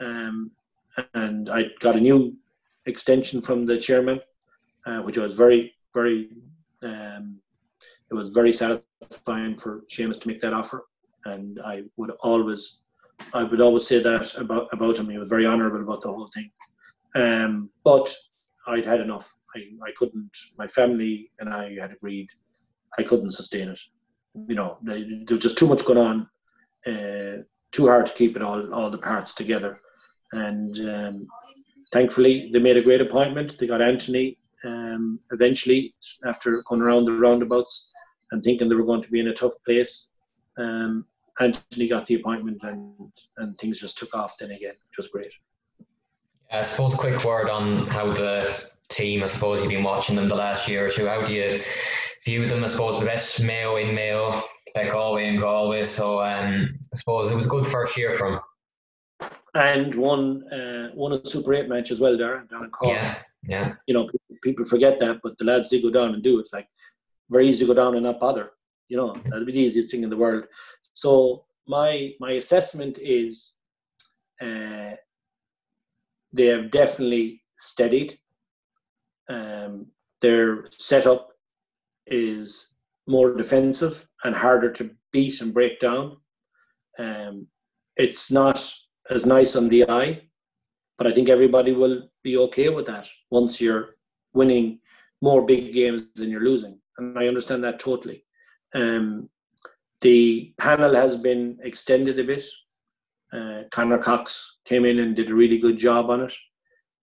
[0.00, 0.50] Um,
[1.14, 2.36] and I got a new
[2.86, 4.20] extension from the chairman,
[4.86, 6.30] uh, which was very, very
[6.82, 7.40] um,
[8.10, 10.86] it was very satisfying for Seamus to make that offer,
[11.26, 12.80] and I would always,
[13.34, 15.10] I would always say that about about him.
[15.10, 16.50] He was very honourable about the whole thing.
[17.14, 18.12] Um, but
[18.66, 19.34] I'd had enough.
[19.54, 20.36] I, I couldn't.
[20.56, 22.28] My family and I had agreed.
[22.98, 23.80] I couldn't sustain it.
[24.48, 24.98] You know, there
[25.30, 26.28] was just too much going on.
[26.86, 29.80] Uh, too hard to keep it all all the parts together.
[30.32, 31.26] And um,
[31.92, 33.58] thankfully, they made a great appointment.
[33.58, 35.92] They got Anthony um, eventually
[36.26, 37.92] after going around the roundabouts
[38.32, 40.10] and thinking they were going to be in a tough place.
[40.58, 41.06] Um,
[41.40, 45.32] Anthony got the appointment and, and things just took off then again, which was great.
[46.50, 48.54] I suppose a quick word on how the
[48.88, 51.06] team, I suppose you've been watching them the last year or two.
[51.06, 51.62] How do you
[52.24, 52.64] view them?
[52.64, 54.42] I suppose the best Mayo in Mayo,
[54.74, 55.84] like Galway and Galway.
[55.84, 59.30] So um, I suppose it was a good first year for them.
[59.54, 62.94] And one uh, one of the Super 8 match as well there down in Cork.
[62.94, 63.74] Yeah, yeah.
[63.86, 64.08] You know,
[64.42, 66.48] people forget that, but the lads did go down and do it.
[66.52, 66.68] Like
[67.30, 68.50] very easy to go down and not bother.
[68.88, 70.44] You know, that'd be the easiest thing in the world.
[70.92, 73.54] So my my assessment is
[74.40, 74.92] uh,
[76.32, 78.18] they have definitely steadied.
[79.28, 79.86] Um,
[80.20, 81.32] their setup
[82.06, 82.74] is
[83.06, 86.16] more defensive and harder to beat and break down.
[86.98, 87.46] Um,
[87.96, 88.58] it's not
[89.10, 90.22] as nice on the eye,
[90.98, 93.96] but I think everybody will be okay with that once you're
[94.34, 94.80] winning
[95.22, 96.78] more big games than you're losing.
[96.98, 98.24] And I understand that totally.
[98.74, 99.28] Um,
[100.00, 102.44] the panel has been extended a bit.
[103.32, 106.34] Uh, Conor Cox came in and did a really good job on it.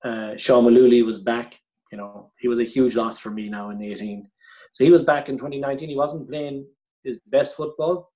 [0.04, 1.60] Uh, Sean Mullooly was back.
[1.92, 4.28] You know, he was a huge loss for me now in 18.
[4.74, 5.90] So he was back in 2019.
[5.90, 6.66] He wasn't playing
[7.04, 8.12] his best football,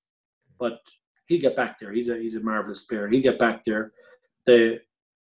[0.59, 0.79] but
[1.27, 1.91] he'll get back there.
[1.91, 3.07] He's a he's a marvelous player.
[3.07, 3.93] He'll get back there.
[4.45, 4.79] The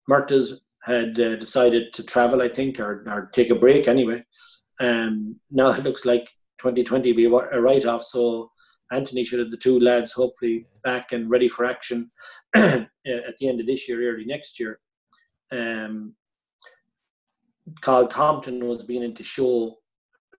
[0.10, 4.24] Murtaghs had uh, decided to travel, I think, or, or take a break anyway.
[4.80, 6.26] Um, now it looks like
[6.60, 8.04] 2020 will be a write off.
[8.04, 8.52] So
[8.92, 12.10] Anthony should have the two lads hopefully back and ready for action
[12.56, 14.80] at the end of this year, early next year.
[15.52, 16.16] Um,
[17.82, 19.78] Cathal Compton was beginning to show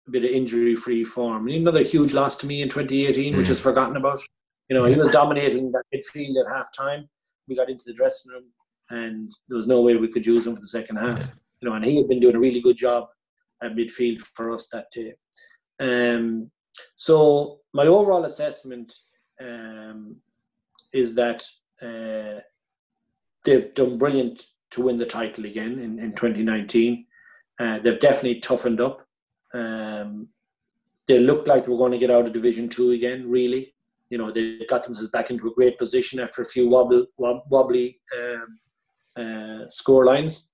[0.07, 1.49] a bit of injury free form.
[1.49, 3.37] Another huge loss to me in 2018, mm.
[3.37, 4.21] which is forgotten about.
[4.69, 7.09] You know, he was dominating that midfield at half time.
[7.49, 8.45] We got into the dressing room
[8.91, 11.33] and there was no way we could use him for the second half.
[11.61, 13.09] You know, and he had been doing a really good job
[13.63, 15.15] at midfield for us that day.
[15.81, 16.51] Um,
[16.97, 18.95] so my overall assessment
[19.41, 20.17] um,
[20.93, 21.45] is that
[21.83, 22.41] uh,
[23.45, 27.07] they've done brilliant to win the title again in, in 2019.
[27.59, 29.07] Uh, they've definitely toughened up.
[29.55, 30.29] Um,
[31.07, 33.29] they look like they were going to get out of Division Two again.
[33.29, 33.75] Really,
[34.11, 38.01] you know, they got themselves back into a great position after a few wobble, wobbly
[38.19, 38.59] um,
[39.17, 40.53] uh, score lines.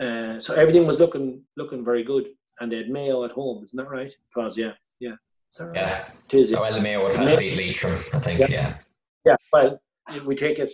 [0.00, 2.28] Uh, so everything was looking looking very good,
[2.60, 4.08] and they had Mayo at home, isn't that right?
[4.08, 5.16] It was, yeah, yeah.
[5.58, 5.74] Right?
[5.74, 6.08] Yeah.
[6.28, 6.60] It is, yeah.
[6.60, 8.46] well, the Mayo would have beat Leitrim, I think, yeah.
[8.48, 8.76] yeah.
[9.26, 9.80] Yeah, well,
[10.24, 10.70] we take it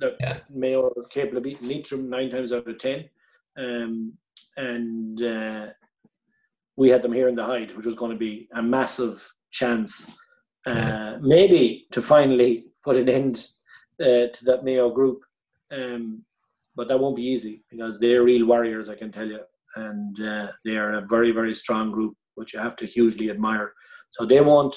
[0.00, 0.38] that yeah.
[0.48, 3.08] Mayo are capable of beating Leitrim nine times out of ten,
[3.58, 4.12] um,
[4.56, 5.66] and uh,
[6.76, 10.10] we had them here in the Hyde, which was going to be a massive chance,
[10.66, 11.18] uh, yeah.
[11.20, 13.46] maybe to finally put an end
[14.00, 15.20] uh, to that Mayo group.
[15.70, 16.24] Um,
[16.74, 19.40] but that won't be easy because they're real warriors, I can tell you,
[19.76, 23.72] and uh, they are a very very strong group, which you have to hugely admire.
[24.10, 24.74] So they won't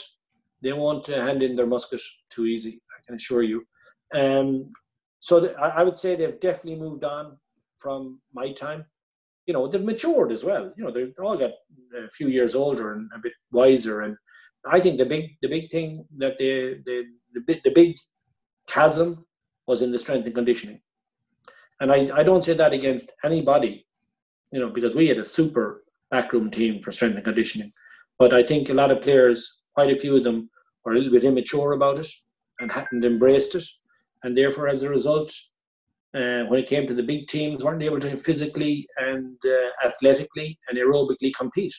[0.62, 2.82] they won't uh, hand in their musket too easy.
[2.98, 3.66] I can assure you.
[4.14, 4.72] Um,
[5.20, 7.38] so th- I would say they've definitely moved on
[7.78, 8.86] from my time.
[9.46, 10.74] You know, they've matured as well.
[10.76, 11.52] You know, they've all got
[11.96, 14.02] a few years older and a bit wiser.
[14.02, 14.18] And
[14.66, 17.96] I think the big the big thing that they, they the big the big
[18.68, 19.26] chasm
[19.68, 20.82] was in the strength and conditioning.
[21.80, 23.86] And I, I don't say that against anybody,
[24.52, 27.72] you know, because we had a super backroom team for strength and conditioning.
[28.18, 30.50] But I think a lot of players, quite a few of them,
[30.84, 32.08] were a little bit immature about it
[32.60, 33.66] and hadn't embraced it.
[34.24, 35.32] And therefore, as a result,
[36.16, 40.58] uh, when it came to the big teams, weren't able to physically and uh, athletically
[40.70, 41.74] and aerobically compete.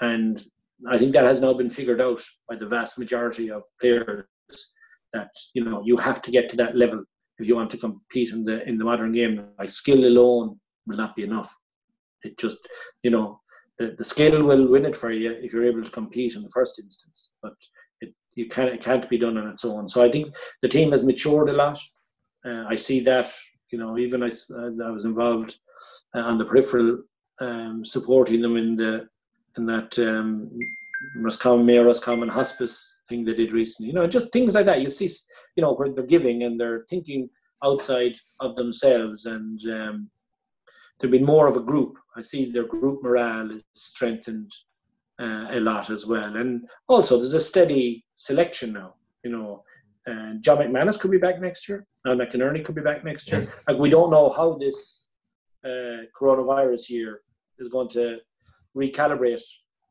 [0.00, 0.42] And
[0.90, 4.24] I think that has now been figured out by the vast majority of players
[5.12, 7.02] that you know you have to get to that level
[7.38, 9.46] if you want to compete in the in the modern game.
[9.58, 11.54] Like skill alone will not be enough.
[12.22, 12.58] It just
[13.02, 13.40] you know
[13.78, 16.50] the, the skill will win it for you if you're able to compete in the
[16.50, 17.54] first instance, but
[18.00, 19.88] it you can't it can't be done on its own.
[19.88, 21.78] So I think the team has matured a lot.
[22.46, 23.32] Uh, I see that
[23.70, 25.58] you know even I, I was involved
[26.14, 27.02] uh, on the peripheral
[27.40, 29.08] um, supporting them in the
[29.56, 30.50] in that um,
[31.16, 33.88] Roscommon Mayo Roscommon Hospice thing they did recently.
[33.88, 34.82] You know, just things like that.
[34.82, 35.10] You see,
[35.56, 37.28] you know, where they're giving and they're thinking
[37.64, 40.10] outside of themselves, and um,
[40.98, 41.98] they've been more of a group.
[42.16, 44.52] I see their group morale is strengthened
[45.20, 48.94] uh, a lot as well, and also there's a steady selection now.
[49.24, 49.64] You know,
[50.08, 51.86] uh, John McManus could be back next year.
[52.04, 53.52] Now McInerney could be back next year.
[53.66, 55.04] Like we don't know how this
[55.64, 57.20] uh, coronavirus year
[57.58, 58.18] is going to
[58.76, 59.42] recalibrate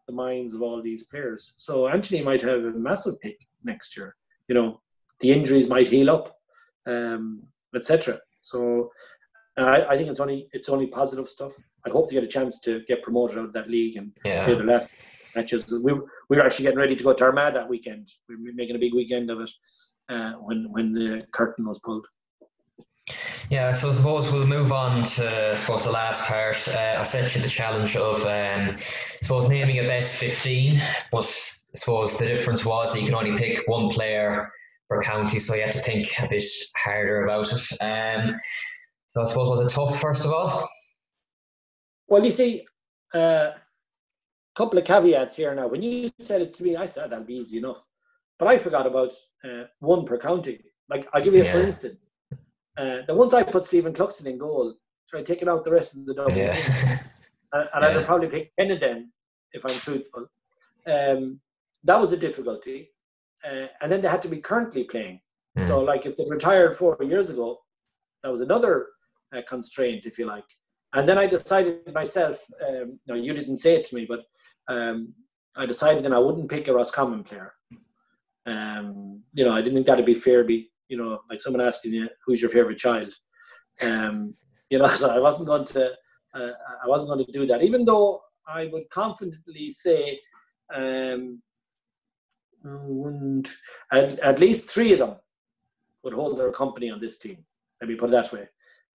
[0.07, 1.53] the minds of all these players.
[1.57, 4.15] So Anthony might have a massive pick next year.
[4.47, 4.81] You know,
[5.19, 6.35] the injuries might heal up,
[6.85, 7.43] um,
[7.75, 8.19] etc.
[8.41, 8.91] So
[9.57, 11.53] I, I, think it's only it's only positive stuff.
[11.85, 14.45] I hope to get a chance to get promoted out of that league and yeah.
[14.45, 14.89] play the last
[15.35, 15.71] matches.
[15.71, 15.93] We
[16.29, 18.11] we were actually getting ready to go to Armagh that weekend.
[18.29, 19.51] We are making a big weekend of it
[20.09, 22.05] uh, when when the curtain was pulled.
[23.51, 26.67] Yeah, so I suppose we'll move on to I suppose the last part.
[26.67, 28.83] Uh, I sent you the challenge of um, I
[29.21, 30.81] suppose naming a best fifteen,
[31.11, 34.51] but I suppose the difference was that you can only pick one player
[34.89, 36.43] per county, so you had to think a bit
[36.75, 37.81] harder about it.
[37.81, 38.35] Um,
[39.07, 40.67] so I suppose was it tough first of all?
[42.07, 42.65] Well, you see,
[43.13, 43.53] a uh,
[44.55, 45.67] couple of caveats here now.
[45.67, 47.83] When you said it to me, I thought that'd be easy enough,
[48.39, 49.11] but I forgot about
[49.43, 50.59] uh, one per county.
[50.89, 51.51] Like I'll give you yeah.
[51.51, 52.11] for instance.
[52.77, 54.75] Uh, the once I put Stephen Cluxton in goal,
[55.09, 56.49] try taking out the rest of the double yeah.
[56.49, 56.99] team.
[57.53, 57.99] And, and yeah.
[57.99, 59.13] I'd probably pick 10 of them
[59.53, 60.27] if I'm truthful.
[60.87, 61.39] Um,
[61.83, 62.91] that was a difficulty.
[63.43, 65.21] Uh, and then they had to be currently playing.
[65.57, 65.65] Mm.
[65.65, 67.59] So, like, if they retired four years ago,
[68.23, 68.87] that was another
[69.33, 70.45] uh, constraint, if you like.
[70.93, 74.23] And then I decided myself, um, no, you didn't say it to me, but
[74.67, 75.13] um,
[75.55, 77.53] I decided that I wouldn't pick a Roscommon player.
[78.45, 80.43] Um, you know, I didn't think that'd be fair.
[80.43, 83.13] Be you know, like someone asking you, who's your favorite child?
[83.81, 84.35] Um,
[84.69, 85.91] you know, so I wasn't going to,
[86.33, 86.51] uh,
[86.83, 90.19] I wasn't going to do that, even though I would confidently say,
[90.73, 91.41] um,
[92.63, 93.47] and
[93.91, 95.15] at, at least three of them
[96.03, 97.37] would hold their company on this team.
[97.79, 98.47] Let me put it that way,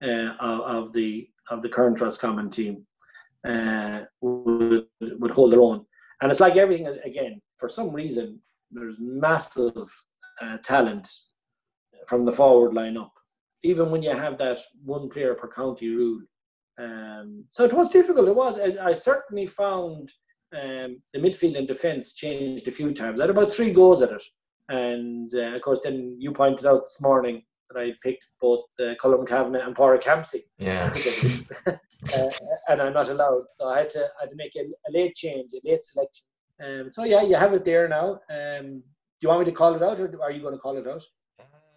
[0.03, 2.85] uh, of, of, the of the current Roscommon team
[3.47, 5.85] uh, would would hold their own.
[6.21, 7.41] And it's like everything again.
[7.59, 8.41] For some reason,
[8.71, 9.91] there's massive
[10.41, 11.09] uh, talent
[12.07, 13.13] from the forward line up,
[13.63, 16.21] even when you have that one player per county rule.
[16.79, 18.29] Um, so it was difficult.
[18.29, 18.59] It was.
[18.59, 20.13] I, I certainly found
[20.55, 23.21] um, the midfield and defence changed a few times.
[23.21, 24.23] I had about three goes at it,
[24.69, 28.95] and uh, of course, then you pointed out this morning that I picked both uh,
[29.01, 30.43] Colm Cavanagh and Padraig Hampsey.
[30.59, 30.93] Yeah.
[31.67, 32.31] uh,
[32.69, 35.15] and I'm not allowed, so I had to I had to make a, a late
[35.15, 36.25] change, a late selection.
[36.65, 38.21] Um, so yeah, you have it there now.
[38.31, 38.83] Um,
[39.21, 40.87] do you want me to call it out, or are you going to call it
[40.87, 41.05] out?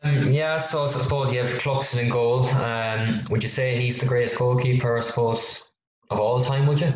[0.03, 2.45] Um, yeah, so I suppose you have Cluxton in goal.
[2.49, 5.63] Um, would you say he's the greatest goalkeeper, I suppose,
[6.09, 6.93] of all time, would you?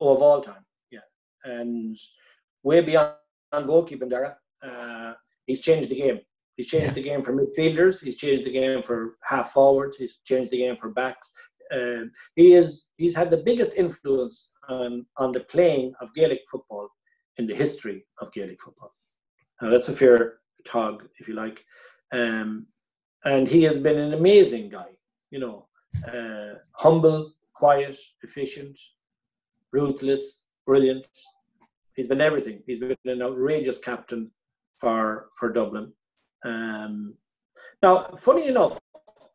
[0.00, 1.00] Oh, of all time, yeah.
[1.44, 1.96] And
[2.64, 3.14] way beyond
[3.52, 4.36] goalkeeping, Dara.
[4.62, 5.14] Uh,
[5.46, 6.20] he's changed the game.
[6.56, 6.92] He's changed yeah.
[6.94, 8.02] the game for midfielders.
[8.02, 9.96] He's changed the game for half forwards.
[9.96, 11.32] He's changed the game for backs.
[11.72, 12.04] Uh,
[12.34, 12.86] he is.
[12.96, 16.88] He's had the biggest influence on on the playing of Gaelic football
[17.38, 18.94] in the history of Gaelic football.
[19.60, 21.64] Now that's a fair tog, if you like.
[22.12, 22.66] Um,
[23.24, 24.88] and he has been an amazing guy,
[25.30, 25.66] you know,
[26.06, 28.78] uh, humble, quiet, efficient,
[29.72, 31.06] ruthless, brilliant.
[31.94, 32.62] He's been everything.
[32.66, 34.30] He's been an outrageous captain
[34.78, 35.92] for for Dublin.
[36.44, 37.14] Um,
[37.82, 38.78] now, funny enough,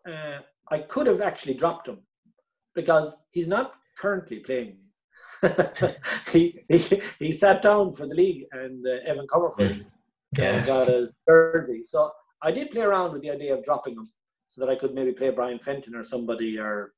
[0.08, 0.40] uh,
[0.70, 2.00] I could have actually dropped him
[2.76, 4.78] because he's not currently playing.
[6.32, 6.78] he, he
[7.20, 9.86] he sat down for the league, and uh, Evan Comerford
[10.38, 10.66] Yeah.
[10.66, 11.82] got his jersey.
[11.84, 12.12] So
[12.42, 14.06] I did play around with the idea of dropping him
[14.48, 16.94] so that I could maybe play Brian Fenton or somebody or,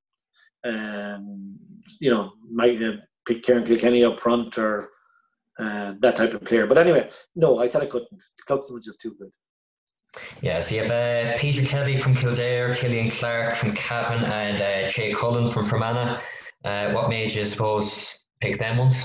[0.63, 1.55] um,
[1.99, 2.93] you know, might uh,
[3.27, 4.89] pick Ciarán Kilkenny up front or
[5.59, 6.65] uh, that type of player.
[6.67, 8.23] But anyway, no, I said I couldn't.
[8.47, 9.31] Cluxton was just too good.
[10.41, 14.87] Yeah, so you have uh, Peter Kelly from Kildare, Killian Clarke from Cavan, and uh,
[14.89, 16.19] Che Cullen from Fermanagh.
[16.63, 19.03] Uh, what made you, suppose, pick them ones?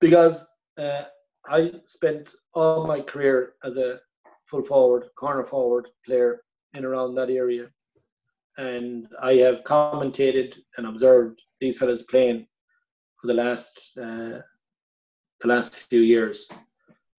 [0.00, 0.46] Because
[0.78, 1.02] uh,
[1.48, 4.00] I spent all my career as a
[4.44, 6.42] full forward, corner forward player
[6.74, 7.68] in around that area.
[8.58, 12.46] And I have commentated and observed these fellas playing
[13.20, 14.40] for the last uh,
[15.40, 16.46] the last few years.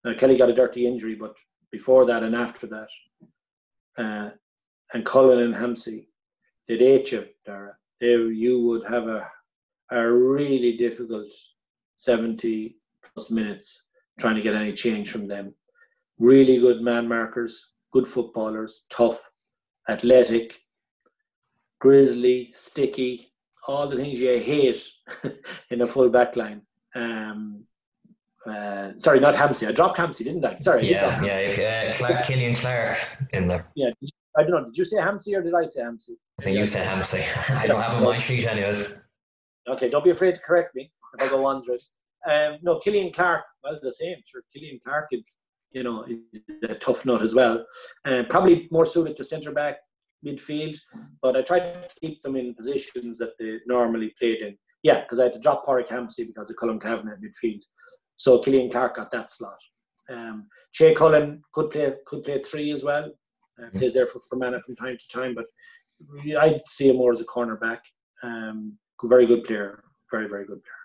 [0.04, 1.36] Now Kelly got a dirty injury, but
[1.72, 2.89] before that and after that,
[3.98, 4.30] uh,
[4.94, 6.08] and Cullen and Hampsey,
[6.68, 7.76] they'd hate you, Dara.
[8.04, 9.30] You would have a
[9.91, 11.32] a really difficult
[11.95, 13.89] seventy plus minutes
[14.20, 15.54] trying to get any change from them.
[16.20, 19.30] Really good man markers, good footballers, tough,
[19.89, 20.60] athletic,
[21.80, 23.34] grizzly, sticky,
[23.68, 24.88] all the things you hate
[25.72, 26.62] in a full back line.
[26.95, 27.64] Um,
[28.45, 29.68] uh, sorry, not Hampsey.
[29.68, 30.56] I dropped Hampsey, didn't I?
[30.58, 30.89] Sorry.
[30.89, 31.89] Yeah, yeah.
[31.89, 32.97] Uh, Clarke, Killian Clarke
[33.32, 33.68] in there.
[33.76, 33.91] Yeah.
[34.38, 34.66] I don't know.
[34.66, 36.16] Did you say Hampsey or did I say Hampsey?
[36.40, 37.24] I think you said Hampsey.
[37.56, 38.86] I don't have on my sheet, anyways.
[39.68, 41.98] Okay, don't be afraid to correct me if I go wondrous.
[42.30, 44.18] Um, no, Killian Clarke was the same.
[44.26, 45.12] Sure, Killian Clarke,
[45.72, 47.66] you know, is a tough nut as well.
[48.06, 49.78] Uh, probably more suited to centre back,
[50.26, 50.78] midfield,
[51.22, 54.58] but I tried to keep them in positions that they normally played in.
[54.84, 57.62] Yeah, because I had to drop Padraig Hampsey because of Colm Cavanagh at midfield.
[58.16, 59.58] So Killian Clarke got that slot.
[60.10, 63.06] Um, Che Cullen could play could play three as well.
[63.60, 63.78] Uh, mm-hmm.
[63.78, 65.46] plays there for, for Mana from time to time, but
[66.39, 67.80] I'd see him more as a cornerback.
[68.22, 70.84] Um, very good player, very very good player.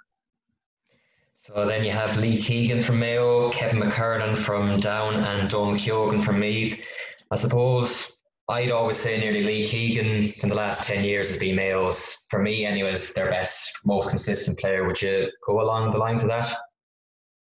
[1.34, 6.20] So then you have Lee Keegan from Mayo, Kevin McKernan from Down, and Don Keogan
[6.20, 6.84] from Meath.
[7.30, 8.18] I suppose
[8.50, 12.42] I'd always say nearly Lee Keegan in the last 10 years has been Mayo's, for
[12.42, 14.86] me anyways, their best, most consistent player.
[14.86, 16.54] Would you go along the lines of that?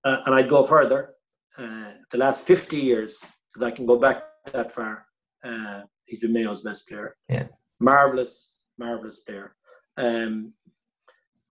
[0.04, 1.16] Uh, and I'd go further.
[1.58, 5.06] Uh, the last 50 years, because I can go back that far,
[5.44, 7.16] uh, he's been Mayo's best player.
[7.30, 7.48] Yeah.
[7.82, 9.56] Marvellous, marvellous player.
[9.98, 10.54] Um,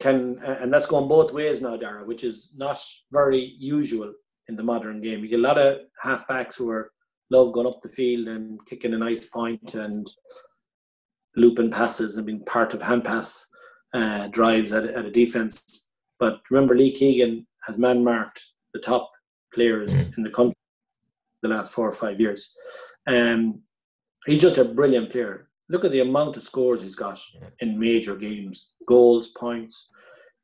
[0.00, 4.14] can and that's going both ways now, Dara, which is not very usual
[4.48, 5.20] in the modern game.
[5.20, 6.90] You get a lot of halfbacks who are
[7.30, 10.10] love going up the field and kicking a nice point and
[11.36, 13.46] looping passes and being part of hand pass
[13.92, 15.90] uh, drives at, at a defense.
[16.18, 19.10] But remember, Lee Keegan has man marked the top
[19.52, 20.16] players mm.
[20.16, 20.54] in the country
[21.42, 22.54] the last four or five years.
[23.06, 23.60] Um,
[24.26, 25.49] he's just a brilliant player.
[25.70, 27.20] Look at the amount of scores he's got
[27.60, 29.88] in major games, goals, points.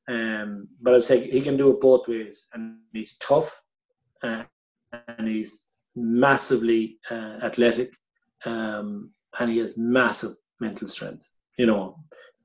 [0.08, 3.60] Um, but I say he can do it both ways, and he's tough,
[4.22, 4.44] uh,
[5.18, 7.92] and he's massively uh, athletic,
[8.44, 9.10] um,
[9.40, 11.28] and he has massive mental strength.
[11.58, 11.98] You know,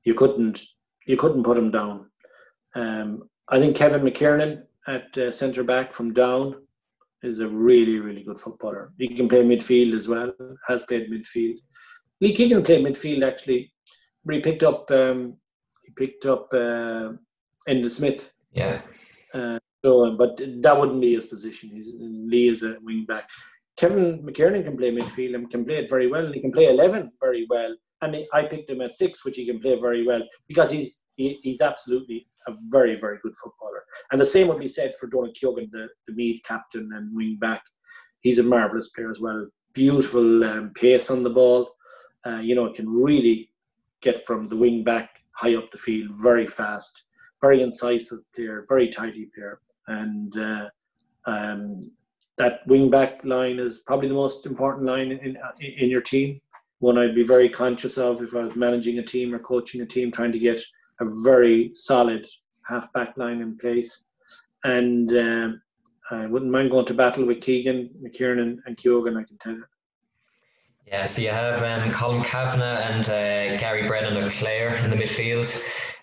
[0.04, 0.60] you couldn't
[1.06, 2.10] you couldn't put him down.
[2.74, 6.66] Um, I think Kevin McKernan at uh, centre back from Down
[7.22, 8.92] is a really really good footballer.
[8.98, 10.32] He can play midfield as well.
[10.66, 11.58] Has played midfield.
[12.22, 13.72] Lee Keegan played midfield actually.
[14.24, 15.36] But he picked up um,
[15.84, 17.12] he picked up uh,
[17.68, 18.32] Enda Smith.
[18.52, 18.80] Yeah.
[19.34, 21.70] Uh, so, but that wouldn't be his position.
[21.70, 23.28] He's, Lee is a wing back.
[23.76, 26.66] Kevin McKernan can play midfield and can play it very well, and he can play
[26.66, 27.74] 11 very well.
[28.02, 31.40] And I picked him at six, which he can play very well because he's he,
[31.42, 33.82] he's absolutely a very very good footballer.
[34.12, 37.38] And the same would be said for Donal Keogan, the the Meath captain and wing
[37.40, 37.62] back.
[38.20, 39.48] He's a marvelous player as well.
[39.72, 41.72] Beautiful um, pace on the ball.
[42.24, 43.50] Uh, you know, it can really
[44.00, 47.04] get from the wing back high up the field very fast.
[47.40, 50.68] Very incisive player, very tidy player, and uh,
[51.26, 51.90] um,
[52.38, 56.40] that wing back line is probably the most important line in, in your team.
[56.78, 59.86] One I'd be very conscious of if I was managing a team or coaching a
[59.86, 60.60] team, trying to get
[61.00, 62.26] a very solid
[62.66, 64.06] half back line in place.
[64.64, 65.62] And um,
[66.10, 69.64] I wouldn't mind going to battle with Keegan, McKernan, and Keogan, I can tell you.
[70.86, 74.96] Yeah, so you have um, Colm Cavanagh and uh, Gary Brennan of Clare in the
[74.96, 75.50] midfield.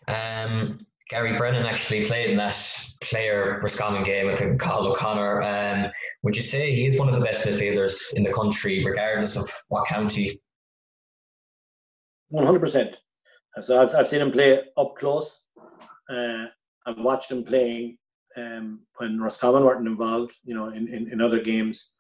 [0.08, 0.80] Um,
[1.10, 2.56] Gary Brennan actually played in that
[3.02, 5.42] Clare Roscommon game with Carl O'Connor.
[5.42, 5.92] Um,
[6.24, 9.50] would you say he is one of the best midfielders in the country, regardless of
[9.70, 10.40] what county?
[12.30, 13.02] One hundred percent.
[13.60, 15.48] So I've, I've seen him play up close.
[16.10, 16.46] Uh,
[16.86, 17.98] I've watched him playing
[18.38, 21.92] um, when Roscommon weren't involved, you know, in, in, in, other games,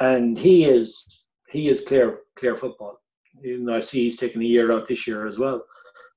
[0.00, 3.00] and he is he is Clare Clare football.
[3.40, 5.64] You know, I see he's taken a year out this year as well.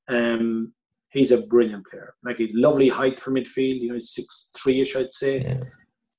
[0.08, 0.74] Um,
[1.10, 2.16] he's a brilliant player.
[2.24, 3.80] Like he's lovely height for midfield.
[3.82, 5.40] You know, he's six three ish, I'd say.
[5.42, 5.64] Yeah.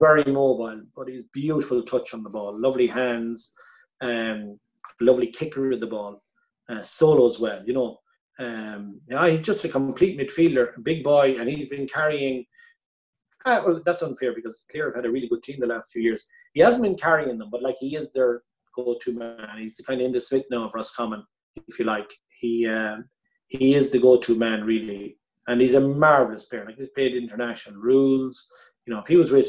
[0.00, 3.54] very mobile, but he's beautiful touch on the ball, lovely hands,
[4.00, 4.58] um,
[5.00, 6.22] lovely kicker of the ball,
[6.68, 7.62] uh, solo as well.
[7.64, 7.98] You know,
[8.38, 12.44] um, yeah, he's just a complete midfielder, big boy, and he's been carrying.
[13.46, 16.02] Uh, well, that's unfair because Clare have had a really good team the last few
[16.02, 16.26] years.
[16.54, 18.42] He hasn't been carrying them, but like he is their
[18.76, 19.48] go-to man.
[19.58, 21.24] He's the kind of Smith now of Roscommon,
[21.68, 22.10] if you like.
[22.40, 23.04] He um,
[23.48, 25.16] he is the go-to man really,
[25.48, 26.64] and he's a marvelous player.
[26.64, 28.46] Like he's played international rules.
[28.86, 29.48] You know, if he was with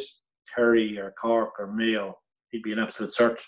[0.53, 2.18] Kerry or Cork or Mayo,
[2.52, 3.41] he'd be an absolute search.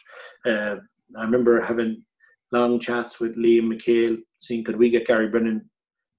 [0.46, 0.76] Uh,
[1.18, 2.04] I remember having
[2.52, 5.70] long chats with Liam McHale, seeing could we get Gary Brennan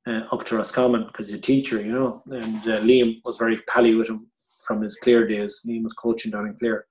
[0.06, 2.22] uh, up to Roscommon because he's a teacher, you know.
[2.30, 4.26] And uh, Liam was very pally with him
[4.66, 5.60] from his Clare days.
[5.66, 6.86] Liam was coaching down in Clare,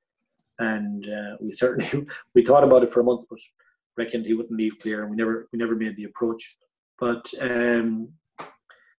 [0.59, 3.39] and uh, we certainly we thought about it for a month, but
[3.97, 6.57] reckoned he wouldn't leave Clare, and we never we never made the approach.
[6.99, 8.09] But um,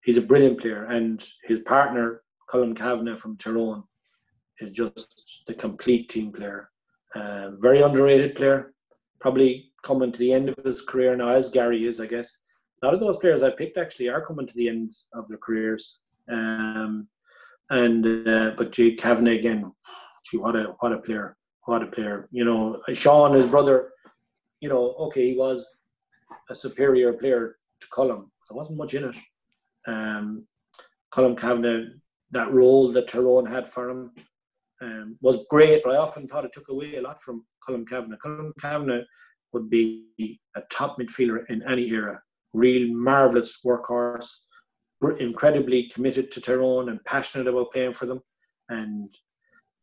[0.04, 3.84] he's a brilliant player, and his partner Colm Cavanagh from Tyrone
[4.60, 6.70] is just the complete team player.
[7.16, 8.74] Uh, very underrated player,
[9.20, 12.42] probably coming to the end of his career now, as Gary is, I guess.
[12.82, 15.38] A lot of those players I picked actually are coming to the end of their
[15.38, 16.00] careers.
[16.30, 17.08] Um,
[17.70, 19.72] and uh, but Jay Kavanagh again,
[20.26, 21.37] gee, what a what a player,
[21.68, 22.28] what a player.
[22.32, 23.92] You know, Sean, his brother,
[24.62, 25.78] you know, okay, he was
[26.50, 28.30] a superior player to Colm.
[28.50, 29.18] There wasn't much in it.
[29.86, 30.46] Um,
[31.14, 31.90] Colm Cavanagh,
[32.32, 34.12] that role that Tyrone had for him
[34.82, 38.18] um, was great, but I often thought it took away a lot from Colm Cavanagh.
[38.18, 39.04] Colm Cavanagh
[39.52, 42.22] would be a top midfielder in any era.
[42.54, 44.30] Real marvellous workhorse,
[45.20, 48.22] incredibly committed to Tyrone and passionate about playing for them.
[48.70, 49.14] And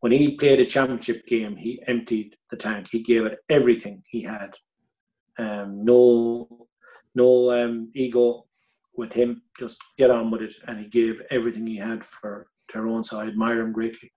[0.04, 2.86] when he played a championship game, he emptied the tank.
[2.90, 4.54] He gave it everything he had.
[5.38, 6.68] Um, no,
[7.14, 8.44] no um, ego
[8.98, 9.40] with him.
[9.58, 13.02] Just get on with it, and he gave everything he had for Tyrone.
[13.02, 14.12] So I admire him greatly.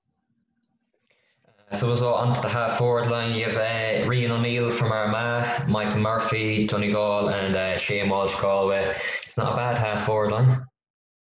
[1.71, 3.33] So we'll go on to the half forward line.
[3.33, 8.93] You have uh, Rian O'Neill from Armagh, Michael Murphy, Donegal, and uh, Shane Walsh Galway.
[9.23, 10.65] It's not a bad half forward line.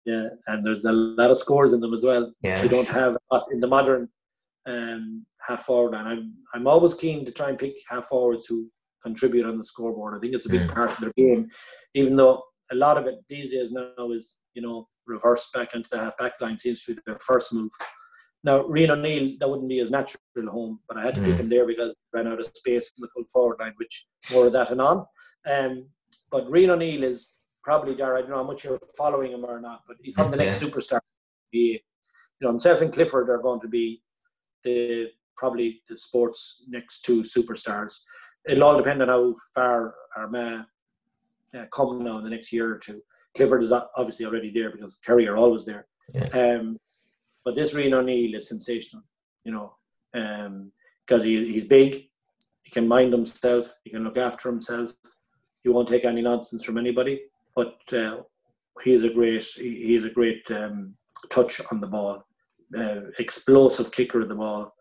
[0.03, 2.33] Yeah, and there's a lot of scores in them as well.
[2.41, 2.61] Yeah.
[2.61, 3.15] We don't have
[3.53, 4.09] in the modern
[4.67, 8.69] um, half forward and I'm I'm always keen to try and pick half forwards who
[9.01, 10.15] contribute on the scoreboard.
[10.15, 10.73] I think it's a big mm.
[10.73, 11.49] part of their game,
[11.95, 15.89] even though a lot of it these days now is you know reverse back into
[15.89, 17.71] the half back line seems to be their first move.
[18.43, 20.19] Now, Rian O'Neill, that wouldn't be his natural
[20.49, 21.25] home, but I had to mm.
[21.25, 24.05] pick him there because I ran out of space in the full forward line, which
[24.31, 25.05] more of that and on.
[25.47, 25.85] Um,
[26.31, 27.33] but Rian O'Neill is
[27.63, 28.17] probably there.
[28.17, 30.61] I don't know how much you're following him or not, but he's probably the next
[30.61, 30.99] superstar.
[31.51, 31.79] He, you
[32.41, 34.01] know, himself and Clifford are going to be
[34.63, 37.97] the probably the sports next two superstars.
[38.47, 40.65] It'll all depend on how far Armagh
[41.57, 43.01] uh, come now in the next year or two.
[43.35, 45.87] Clifford is obviously already there because Kerry are always there.
[46.13, 46.27] Yeah.
[46.27, 46.77] Um,
[47.43, 49.03] but this Rian O'Neill is sensational,
[49.45, 49.73] you know,
[50.13, 52.07] because um, he, he's big,
[52.63, 54.93] he can mind himself, he can look after himself,
[55.63, 57.23] he won't take any nonsense from anybody.
[57.55, 58.21] But uh,
[58.83, 60.93] he is a great, he, he is a great um,
[61.29, 62.23] touch on the ball,
[62.77, 64.73] uh, explosive kicker of the ball.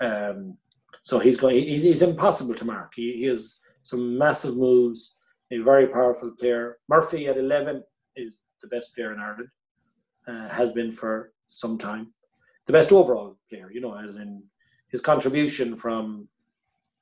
[0.00, 0.56] Um,
[1.02, 2.92] so he's going, he's, he's impossible to mark.
[2.94, 5.18] He, he has some massive moves,
[5.50, 6.78] a very powerful player.
[6.88, 7.82] Murphy at 11
[8.16, 9.48] is the best player in Ireland,
[10.28, 12.12] uh, has been for some time.
[12.66, 14.42] The best overall player, you know, as in
[14.90, 16.28] his contribution from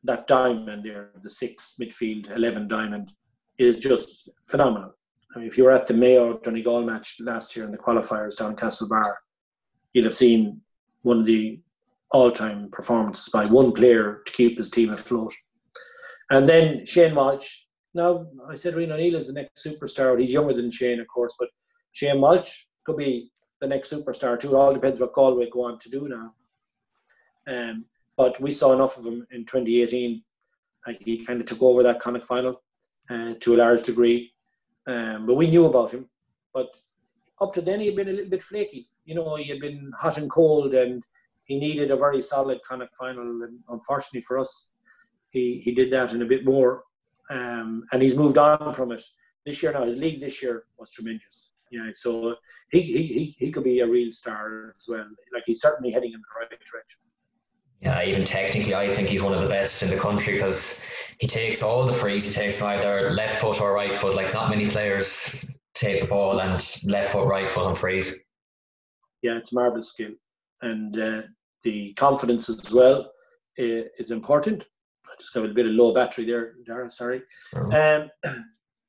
[0.04, 3.12] that diamond there, the six midfield 11 diamond,
[3.58, 4.94] is just phenomenal.
[5.34, 8.38] I mean, if you were at the Mayo Donegal match last year in the qualifiers
[8.38, 9.14] down Castlebar,
[9.92, 10.60] you'd have seen
[11.02, 11.60] one of the
[12.12, 15.32] all-time performances by one player to keep his team afloat.
[16.30, 17.48] And then Shane Walsh.
[17.94, 20.18] Now, I said Rian O'Neill is the next superstar.
[20.18, 21.48] He's younger than Shane, of course, but
[21.92, 23.30] Shane Walsh could be
[23.60, 24.54] the next superstar too.
[24.54, 26.34] It all depends what Galway go on to do now.
[27.48, 27.84] Um,
[28.16, 30.22] but we saw enough of him in 2018.
[30.86, 32.62] Like he kind of took over that Connacht final
[33.10, 34.32] uh, to a large degree.
[34.86, 36.08] Um, but we knew about him.
[36.54, 36.74] But
[37.40, 38.89] up to then, he had been a little bit flaky.
[39.04, 41.04] You know, he had been hot and cold, and
[41.44, 43.42] he needed a very solid Connacht final.
[43.42, 44.70] And unfortunately for us,
[45.28, 46.84] he, he did that and a bit more.
[47.30, 49.02] Um, and he's moved on from it.
[49.46, 51.50] This year now, his league this year was tremendous.
[51.70, 52.34] Yeah, so
[52.72, 55.06] he, he, he, he could be a real star as well.
[55.32, 57.00] Like he's certainly heading in the right direction.
[57.80, 60.80] Yeah, even technically, I think he's one of the best in the country because
[61.18, 62.26] he takes all the frees.
[62.26, 64.14] He takes either left foot or right foot.
[64.14, 65.44] Like not many players
[65.74, 66.52] take the ball and
[66.84, 68.14] left foot, right foot on frees.
[69.22, 70.12] Yeah, it's marvelous skill,
[70.62, 71.22] and uh,
[71.62, 73.10] the confidence as well
[73.56, 74.64] is important.
[75.06, 76.88] I just got a bit of low battery there, Dara.
[76.90, 77.22] Sorry.
[77.54, 77.60] Oh.
[77.62, 78.10] Um,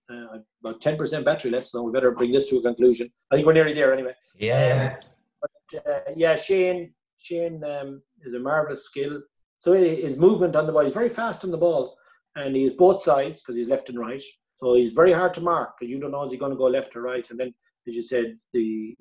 [0.10, 3.10] uh, about 10% battery left, so we better bring this to a conclusion.
[3.32, 4.14] I think we're nearly there anyway.
[4.38, 4.98] Yeah.
[5.00, 5.10] Um,
[5.42, 9.22] but, uh, yeah, Shane, Shane, um, is a marvelous skill.
[9.60, 11.96] So his movement on the ball, he's very fast on the ball,
[12.36, 14.22] and he's both sides because he's left and right.
[14.56, 16.66] So he's very hard to mark because you don't know is he going to go
[16.66, 17.28] left or right.
[17.30, 17.54] And then,
[17.88, 18.96] as you said, the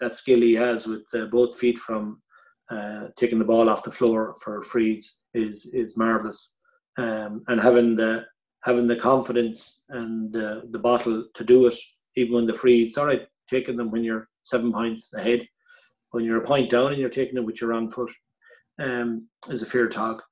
[0.00, 2.20] that skill he has with uh, both feet from
[2.70, 6.52] uh, taking the ball off the floor for frees is is marvelous.
[6.98, 8.24] Um, and having the
[8.64, 11.74] having the confidence and uh, the bottle to do it,
[12.16, 12.96] even when the frees.
[12.98, 15.46] all right taking them when you're seven points ahead.
[16.10, 18.10] When you're a point down and you're taking them with your wrong foot,
[18.80, 20.24] um, is a fair talk.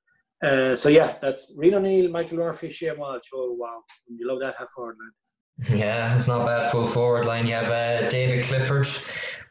[0.43, 3.29] Uh, so yeah, that's Rian O'Neill, Michael Murphy, Shane Walsh.
[3.35, 5.79] Oh wow, you love that half forward line.
[5.79, 7.47] Yeah, it's not bad full forward line.
[7.47, 8.89] You have uh, David Clifford,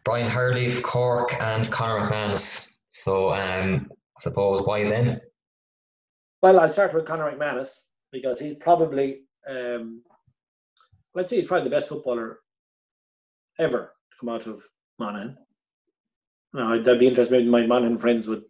[0.04, 2.72] Brian Hurley, Cork, and Conor McManus.
[2.92, 5.22] So um, I suppose why then?
[6.42, 7.70] Well, I'll start with Conor McManus
[8.12, 10.02] because he's probably, um,
[11.16, 12.40] let's say, he's probably the best footballer
[13.60, 14.62] ever to come out of
[15.00, 15.38] Monaghan.
[16.54, 17.32] Now, I'd, be interested.
[17.32, 18.44] Maybe my Monaghan friends would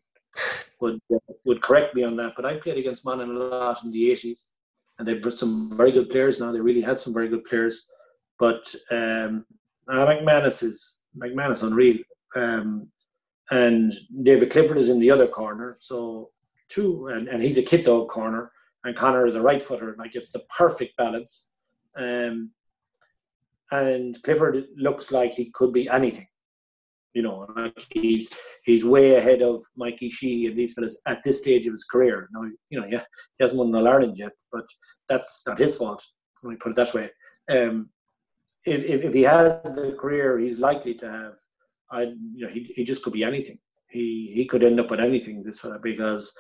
[0.81, 0.99] would
[1.45, 2.33] would correct me on that.
[2.35, 4.51] But I played against Monaghan a lot in the eighties,
[4.97, 6.51] and they've got some very good players now.
[6.51, 7.89] They really had some very good players.
[8.39, 9.45] But um,
[9.87, 11.97] uh, McManus is McManus unreal.
[12.35, 12.87] Um,
[13.51, 13.91] and
[14.23, 15.77] David Clifford is in the other corner.
[15.79, 16.31] So
[16.69, 18.51] two, and, and he's a ciotóg corner,
[18.83, 19.95] and Conor is a right footer.
[19.97, 21.49] Like it's the perfect balance.
[21.95, 22.51] Um,
[23.71, 26.27] and Clifford looks like he could be anything.
[27.13, 28.29] You know, like he's
[28.63, 32.27] he's way ahead of Mikey Sheehy and these fellas at this stage of his career.
[32.33, 33.03] Now, you know, yeah,
[33.37, 34.65] he hasn't won an Ireland yet, but
[35.07, 36.03] that's not his fault.
[36.41, 37.11] Let me put it that way.
[37.49, 37.89] Um,
[38.65, 41.33] if, if, if he has the career he's likely to have,
[41.91, 42.03] I
[42.33, 43.59] you know he, he just could be anything.
[43.89, 46.31] He he could end up with anything this because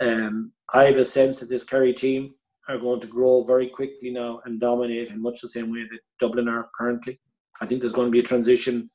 [0.00, 2.34] um, I have a sense that this Kerry team
[2.68, 6.00] are going to grow very quickly now and dominate in much the same way that
[6.18, 7.18] Dublin are currently.
[7.60, 8.90] I think there's going to be a transition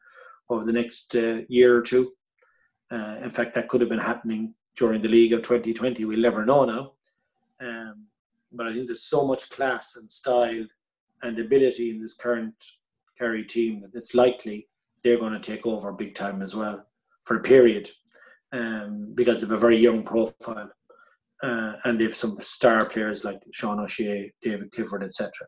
[0.49, 2.11] over the next uh, year or two.
[2.91, 6.05] Uh, in fact, that could have been happening during the League of 2020.
[6.05, 6.91] We'll never know now.
[7.59, 8.05] Um,
[8.51, 10.65] but I think there's so much class and style
[11.23, 12.53] and ability in this current
[13.17, 14.67] Kerry team that it's likely
[15.03, 16.85] they're going to take over big time as well
[17.25, 17.89] for a period
[18.51, 20.69] um, because they have a very young profile.
[21.41, 25.29] Uh, and they have some star players like Sean O'Shea, David Clifford, etc.
[25.41, 25.47] A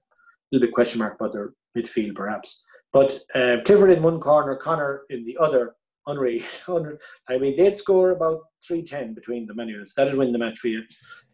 [0.52, 2.61] little bit question mark about their midfield, perhaps.
[2.91, 5.76] But uh, Clifford in one corner, Conor in the other,
[6.07, 6.44] unreal.
[7.30, 9.94] I mean, they'd score about 310 between them anyways.
[9.95, 10.84] That'd win the match for you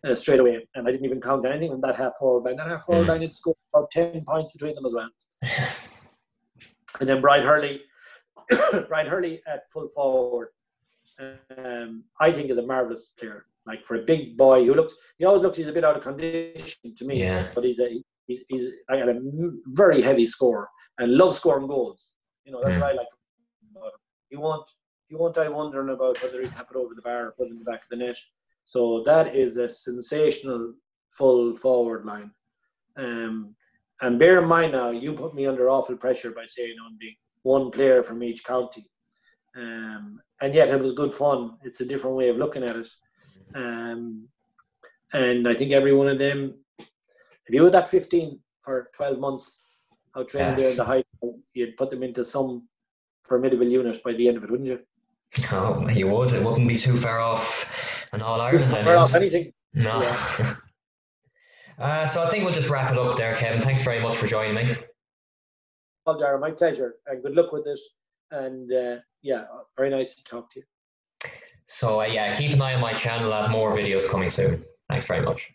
[0.07, 0.67] uh, straight away.
[0.75, 2.57] And I didn't even count anything on that half forward line.
[2.57, 3.09] That half forward mm.
[3.09, 5.09] line had scored about 10 points between them as well.
[6.99, 7.81] and then Brian Hurley,
[8.87, 10.49] Brian Hurley at full forward,
[11.57, 13.45] um, I think is a marvellous player.
[13.67, 16.01] Like for a big boy who looks, he always looks he's a bit out of
[16.01, 17.19] condition to me.
[17.19, 17.47] Yeah.
[17.53, 17.89] But he's a
[18.25, 19.21] he's, he's I got a
[19.67, 20.67] very heavy score
[20.97, 22.13] and love scoring goals.
[22.43, 22.81] You know that's mm.
[22.81, 23.07] what I like.
[24.31, 24.67] He won't
[25.09, 27.51] he won't die wondering about whether he tap it over the bar or put it
[27.51, 28.17] in the back of the net.
[28.63, 30.73] So that is a sensational
[31.09, 32.31] full forward line.
[32.95, 33.53] Um,
[34.01, 37.71] and bear in mind now, you put me under awful pressure by saying only one
[37.71, 38.89] player from each county.
[39.55, 41.57] Um, and yet it was good fun.
[41.61, 42.89] It's a different way of looking at it.
[43.53, 44.29] Um,
[45.11, 49.63] and I think every one of them, if you had that 15 for 12 months,
[50.15, 50.55] out training yeah.
[50.55, 51.05] there in the height,
[51.53, 52.67] you'd put them into some
[53.31, 54.79] formidable unit by the end of it, wouldn't you?
[55.53, 56.33] Oh, you would.
[56.33, 57.45] It wouldn't be too far off
[58.11, 58.73] an All Ireland.
[58.73, 59.53] Far off anything.
[59.73, 60.01] No.
[60.01, 60.55] Yeah.
[61.79, 63.61] uh, so I think we'll just wrap it up there, Kevin.
[63.61, 64.75] Thanks very much for joining me.
[66.05, 67.81] Well, Dara, my pleasure, and good luck with this.
[68.31, 69.45] And uh, yeah,
[69.77, 70.65] very nice to talk to you.
[71.67, 73.31] So uh, yeah, keep an eye on my channel.
[73.31, 74.65] I have more videos coming soon.
[74.89, 75.53] Thanks very much.